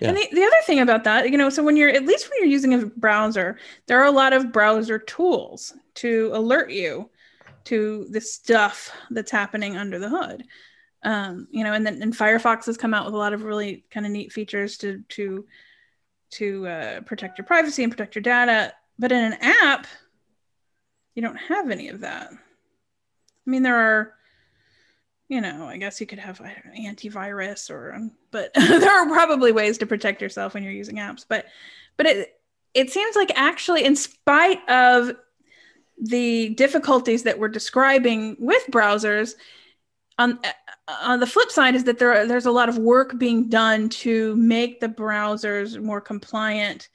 [0.00, 0.08] yeah.
[0.08, 2.38] And the, the other thing about that, you know, so when you're at least when
[2.38, 7.10] you're using a browser, there are a lot of browser tools to alert you
[7.64, 10.44] to the stuff that's happening under the hood
[11.04, 13.84] um, you know, and then and Firefox has come out with a lot of really
[13.90, 15.44] kind of neat features to to
[16.32, 18.72] to uh, protect your privacy and protect your data.
[18.98, 19.86] But in an app,
[21.14, 22.30] you don't have any of that.
[22.32, 24.14] I mean, there are,
[25.28, 27.98] you know, I guess you could have I don't know, antivirus or,
[28.30, 31.24] but there are probably ways to protect yourself when you're using apps.
[31.28, 31.46] But
[31.96, 32.40] but it
[32.74, 35.12] it seems like actually, in spite of
[36.00, 39.34] the difficulties that we're describing with browsers,
[40.18, 40.38] on
[40.88, 44.34] on the flip side is that there there's a lot of work being done to
[44.36, 46.88] make the browsers more compliant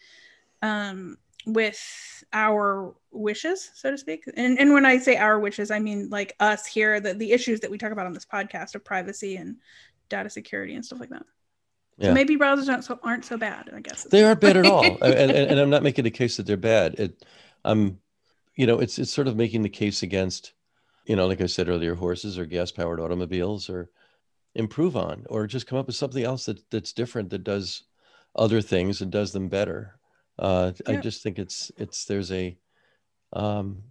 [0.61, 4.25] um, with our wishes, so to speak.
[4.35, 7.61] And, and when I say our wishes, I mean like us here, the, the issues
[7.61, 9.57] that we talk about on this podcast of privacy and
[10.09, 11.25] data security and stuff like that.
[11.97, 12.09] Yeah.
[12.09, 13.69] So maybe browsers aren't so aren't so bad.
[13.73, 16.37] I guess they aren't bad at all, and, and, and, I'm not making the case
[16.37, 16.95] that they're bad.
[16.95, 17.25] It,
[17.65, 17.99] I'm,
[18.55, 20.53] you know, it's it's sort of making the case against
[21.07, 23.89] you know, like I said earlier, horses or gas powered automobiles or
[24.53, 27.83] improve on, or just come up with something else that that's different that does
[28.35, 29.97] other things and does them better.
[30.37, 30.97] Uh, yeah.
[30.97, 32.57] I just think it's it's there's a
[33.33, 33.83] um,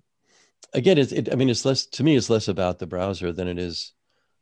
[0.74, 3.48] again it's it, I mean it's less to me it's less about the browser than
[3.48, 3.92] it is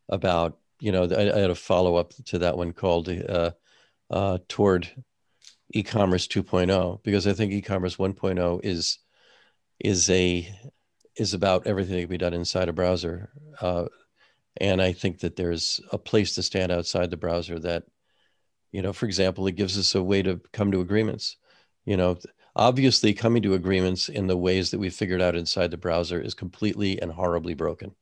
[0.09, 3.53] about you know I, I had a follow up to that one called uh,
[4.11, 4.91] uh, toward
[5.73, 8.99] e-commerce 2.0 because I think e-commerce 1.0 is
[9.81, 10.49] is a
[11.17, 13.31] is about everything that can be done inside a browser.
[13.61, 13.87] Uh,
[14.57, 17.85] and I think that there's a place to stand outside the browser that,
[18.73, 21.37] you know, for example, it gives us a way to come to agreements.
[21.85, 22.19] You know,
[22.57, 26.35] obviously coming to agreements in the ways that we figured out inside the browser is
[26.35, 27.95] completely and horribly broken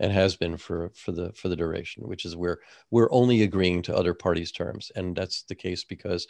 [0.00, 2.58] and has been for for the for the duration which is where
[2.90, 6.26] we're only agreeing to other parties terms and that's the case because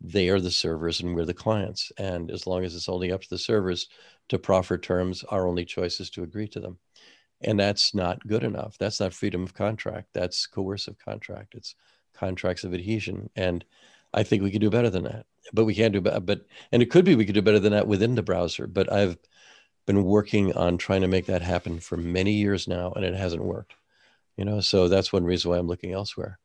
[0.00, 3.22] they are the servers and we're the clients and as long as it's only up
[3.22, 3.88] to the servers
[4.30, 6.78] to proffer terms, our only choice is to agree to them.
[7.42, 8.78] And that's not good enough.
[8.78, 10.08] That's not freedom of contract.
[10.14, 11.54] That's coercive contract.
[11.54, 11.74] It's
[12.14, 13.30] contracts of adhesion.
[13.34, 13.64] And
[14.14, 15.26] I think we could do better than that.
[15.52, 16.20] But we can't do better.
[16.20, 18.66] But and it could be we could do better than that within the browser.
[18.66, 19.18] But I've
[19.86, 23.42] been working on trying to make that happen for many years now, and it hasn't
[23.42, 23.74] worked.
[24.36, 26.38] You know, so that's one reason why I'm looking elsewhere.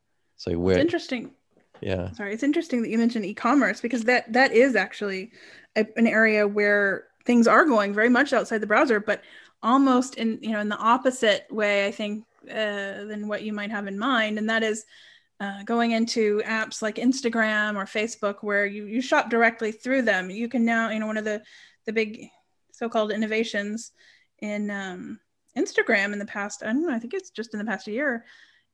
[0.46, 1.32] Like where it's interesting.
[1.80, 2.12] Yeah.
[2.12, 5.32] Sorry, it's interesting that you mentioned e-commerce because that that is actually
[5.76, 9.22] a, an area where things are going very much outside the browser, but
[9.62, 13.70] almost in you know in the opposite way, I think, uh, than what you might
[13.70, 14.84] have in mind, and that is
[15.40, 20.30] uh, going into apps like Instagram or Facebook, where you you shop directly through them.
[20.30, 21.42] You can now, you know, one of the
[21.84, 22.28] the big
[22.72, 23.92] so-called innovations
[24.40, 25.18] in um,
[25.56, 28.24] Instagram in the past, I don't know, I think it's just in the past year,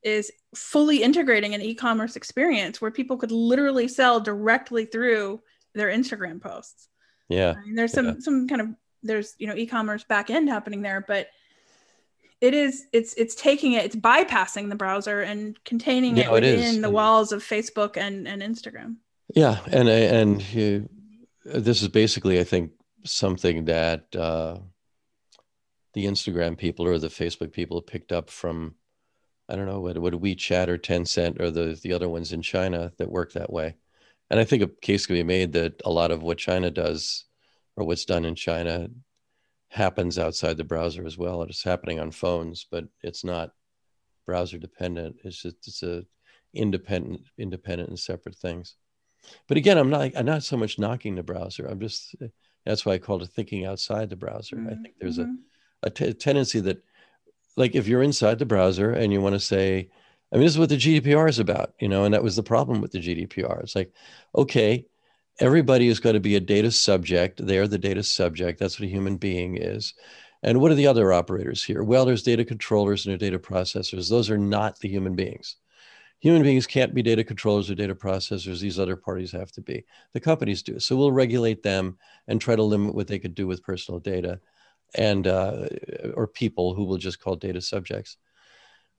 [0.03, 5.41] is fully integrating an e-commerce experience where people could literally sell directly through
[5.75, 6.89] their Instagram posts.
[7.29, 7.55] Yeah.
[7.57, 8.15] I mean, there's some yeah.
[8.21, 8.69] some kind of
[9.03, 11.29] there's you know e-commerce back end happening there, but
[12.41, 16.83] it is it's it's taking it it's bypassing the browser and containing it within it
[16.83, 18.97] the walls of Facebook and and Instagram.
[19.35, 20.89] Yeah, and and you,
[21.45, 22.73] this is basically I think
[23.05, 24.59] something that uh,
[25.95, 28.75] the Instagram people or the Facebook people picked up from
[29.53, 32.91] I don't know what what WeChat or Tencent or the the other ones in China
[32.97, 33.75] that work that way.
[34.31, 37.27] And I think a case can be made that a lot of what China does
[37.77, 38.89] or what's done in China
[39.69, 41.43] happens outside the browser as well.
[41.43, 43.51] It's happening on phones, but it's not
[44.27, 45.17] browser dependent.
[45.23, 46.05] It's just it's a
[46.55, 48.77] independent, independent and separate things.
[49.49, 51.67] But again, I'm not I'm not so much knocking the browser.
[51.67, 52.15] I'm just
[52.65, 54.57] that's why I called it thinking outside the browser.
[54.57, 54.69] Mm-hmm.
[54.69, 55.35] I think there's mm-hmm.
[55.83, 56.83] a, a, t- a tendency that
[57.57, 59.91] like if you're inside the browser and you want to say,
[60.33, 62.43] I mean, this is what the GDPR is about, you know, and that was the
[62.43, 63.63] problem with the GDPR.
[63.63, 63.93] It's like,
[64.35, 64.87] okay,
[65.41, 67.45] everybody is going to be a data subject.
[67.45, 68.59] They're the data subject.
[68.59, 69.95] That's what a human being is.
[70.43, 71.83] And what are the other operators here?
[71.83, 74.09] Well, there's data controllers and data processors.
[74.09, 75.57] Those are not the human beings.
[76.21, 78.61] Human beings can't be data controllers or data processors.
[78.61, 79.85] These other parties have to be.
[80.13, 80.79] The companies do.
[80.79, 81.99] So we'll regulate them
[82.29, 84.41] and try to limit what they could do with personal data
[84.95, 85.69] and uh,
[86.15, 88.17] or people who will just call data subjects,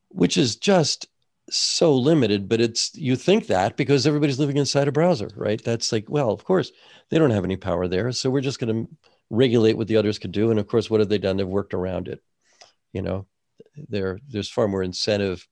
[0.10, 1.08] which is just
[1.50, 2.50] so limited.
[2.50, 5.64] But it's you think that because everybody's living inside a browser, right?
[5.64, 6.72] That's like, well, of course
[7.10, 8.92] they don't have any power there, so we're just going to
[9.30, 10.52] regulate what the others could do.
[10.52, 11.38] And of course, what have they done?
[11.38, 12.22] They've worked around it.
[12.92, 13.28] You know,
[13.90, 15.48] there there's far more incentive,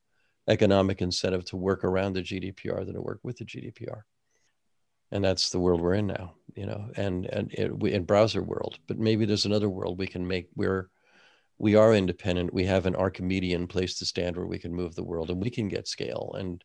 [0.48, 4.04] economic incentive to work around the GDPR than to work with the GDPR
[5.12, 8.42] and that's the world we're in now you know and and it, we, in browser
[8.42, 10.90] world but maybe there's another world we can make where
[11.58, 15.04] we are independent we have an archimedean place to stand where we can move the
[15.04, 16.64] world and we can get scale and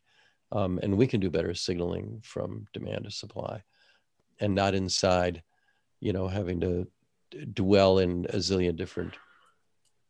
[0.51, 3.61] um, and we can do better signaling from demand to supply
[4.39, 5.43] and not inside
[5.99, 6.87] you know having to
[7.53, 9.13] dwell in a zillion different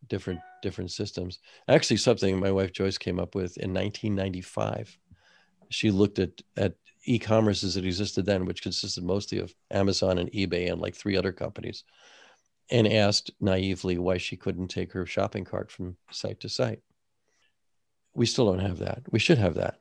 [0.07, 1.39] different different systems.
[1.67, 4.97] Actually something my wife joyce came up with in 1995
[5.69, 6.73] she looked at at
[7.07, 11.17] e-commerce as it existed then, which consisted mostly of Amazon and eBay and like three
[11.17, 11.83] other companies,
[12.69, 16.81] and asked naively why she couldn't take her shopping cart from site to site.
[18.13, 19.03] We still don't have that.
[19.11, 19.79] We should have that.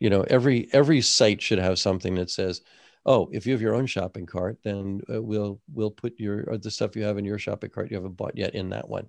[0.00, 2.62] You know, every every site should have something that says,
[3.04, 6.70] "Oh, if you have your own shopping cart, then uh, we'll we'll put your the
[6.70, 9.08] stuff you have in your shopping cart you haven't bought yet in that one."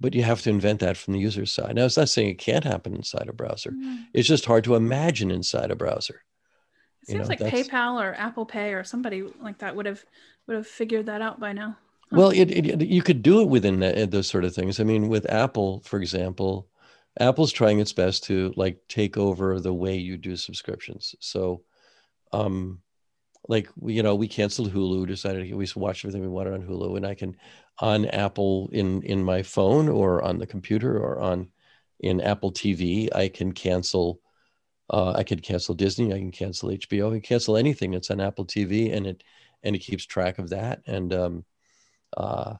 [0.00, 1.76] but you have to invent that from the user side.
[1.76, 3.70] Now, it's not saying it can't happen inside a browser.
[3.70, 4.06] Mm.
[4.12, 6.22] It's just hard to imagine inside a browser.
[7.04, 10.02] It seems know, like PayPal or Apple Pay or somebody like that would have
[10.46, 11.76] would have figured that out by now.
[12.10, 12.16] Huh.
[12.16, 14.80] Well, it, it, you could do it within that, those sort of things.
[14.80, 16.68] I mean, with Apple, for example,
[17.20, 21.14] Apple's trying its best to like take over the way you do subscriptions.
[21.20, 21.62] So,
[22.32, 22.80] um,
[23.48, 27.06] like you know, we canceled Hulu, decided we watch everything we wanted on Hulu, and
[27.06, 27.36] I can
[27.80, 31.48] on Apple in in my phone or on the computer or on
[32.00, 34.20] in Apple TV, I can cancel
[34.90, 36.12] uh, I could cancel Disney.
[36.12, 37.08] I can cancel HBO.
[37.08, 39.24] I can cancel anything that's on Apple TV, and it
[39.62, 40.82] and it keeps track of that.
[40.86, 41.44] And um,
[42.16, 42.54] uh,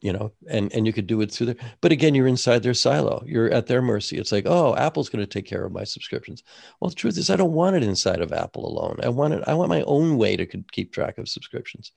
[0.00, 1.56] you know, and and you could do it through there.
[1.80, 3.22] But again, you're inside their silo.
[3.26, 4.16] You're at their mercy.
[4.16, 6.42] It's like, oh, Apple's going to take care of my subscriptions.
[6.80, 8.98] Well, the truth is, I don't want it inside of Apple alone.
[9.02, 9.44] I want it.
[9.46, 11.92] I want my own way to keep track of subscriptions.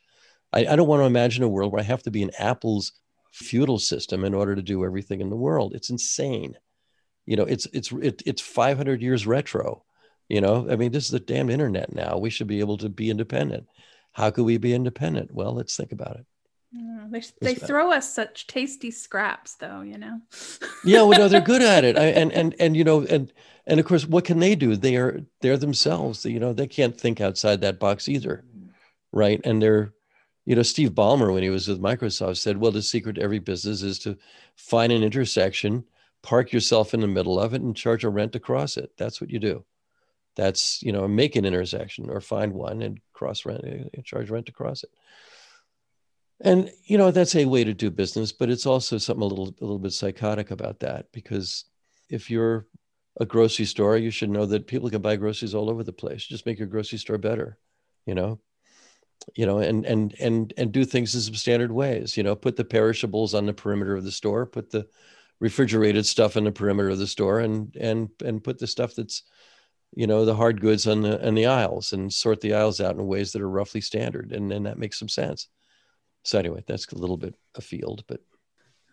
[0.52, 2.92] I, I don't want to imagine a world where I have to be in Apple's
[3.32, 5.74] feudal system in order to do everything in the world.
[5.74, 6.56] It's insane
[7.26, 9.84] you know it's it's it, it's 500 years retro
[10.32, 10.66] you know?
[10.70, 12.18] I mean this is the damn internet now.
[12.18, 13.68] We should be able to be independent.
[14.14, 15.34] How could we be independent?
[15.34, 16.26] Well let's think about it.
[16.72, 20.22] Yeah, they, they throw us such tasty scraps though you know?
[20.86, 21.98] Yeah well no they're good at it.
[21.98, 23.32] I, and and and you know and
[23.68, 24.78] and of course what can they do?
[24.78, 26.24] They are they're themselves.
[26.24, 28.46] You know they can't think outside that box either
[29.12, 29.42] right?
[29.44, 29.94] And they're
[30.46, 33.38] you know steve ballmer when he was with microsoft said well the secret to every
[33.38, 34.18] business is to
[34.56, 35.84] find an intersection
[36.24, 38.92] park yourself in the middle of it and charge a rent to cross it.
[38.98, 39.66] That's what you do.
[40.36, 44.30] That's, you know, make an intersection or find one and cross rent, and eh, charge
[44.30, 44.90] rent to cross it.
[46.44, 49.48] And, you know, that's a way to do business, but it's also something a little,
[49.48, 51.66] a little bit psychotic about that because
[52.10, 52.66] if you're
[53.20, 56.26] a grocery store, you should know that people can buy groceries all over the place.
[56.26, 57.58] Just make your grocery store better,
[58.06, 58.40] you know,
[59.36, 62.18] you know, and and and and do things in some standard ways.
[62.18, 64.88] You know, put the perishables on the perimeter of the store, put the
[65.42, 69.24] refrigerated stuff in the perimeter of the store and and and put the stuff that's
[69.94, 72.96] you know the hard goods on the on the aisles and sort the aisles out
[72.96, 75.50] in ways that are roughly standard and then that makes some sense
[76.24, 78.22] so anyway that's a little bit afield but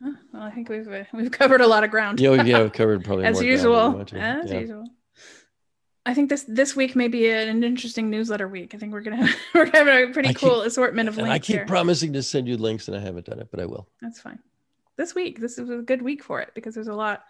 [0.01, 3.05] well i think we've uh, we've covered a lot of ground yeah yeah we've covered
[3.05, 4.13] probably as usual as
[4.51, 4.59] yeah.
[4.59, 4.85] usual
[6.07, 8.75] I think this this week may be an interesting newsletter week.
[8.75, 11.31] I think we're gonna have, we're have a pretty I cool keep, assortment of links.
[11.31, 11.67] I keep here.
[11.67, 13.91] promising to send you links, and I haven't done it, but I will.
[14.01, 14.39] That's fine
[14.99, 15.41] this week.
[15.41, 17.23] This is a good week for it because there's a lot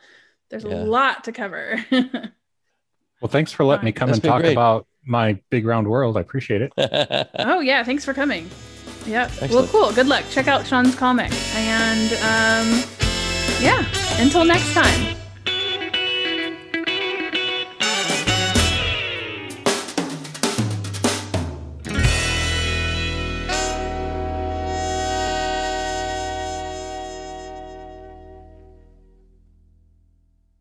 [0.50, 0.74] there's yeah.
[0.74, 1.84] a lot to cover.
[1.90, 4.52] well, thanks for letting me come That's and talk great.
[4.52, 6.16] about my big round world.
[6.16, 6.72] I appreciate it.
[7.38, 8.50] oh yeah, thanks for coming.
[9.06, 9.30] Yeah.
[9.50, 9.92] Well, cool.
[9.92, 10.24] Good luck.
[10.30, 11.32] Check out Shawn's comic.
[11.54, 12.84] And um,
[13.60, 13.84] yeah,
[14.18, 15.16] until next time.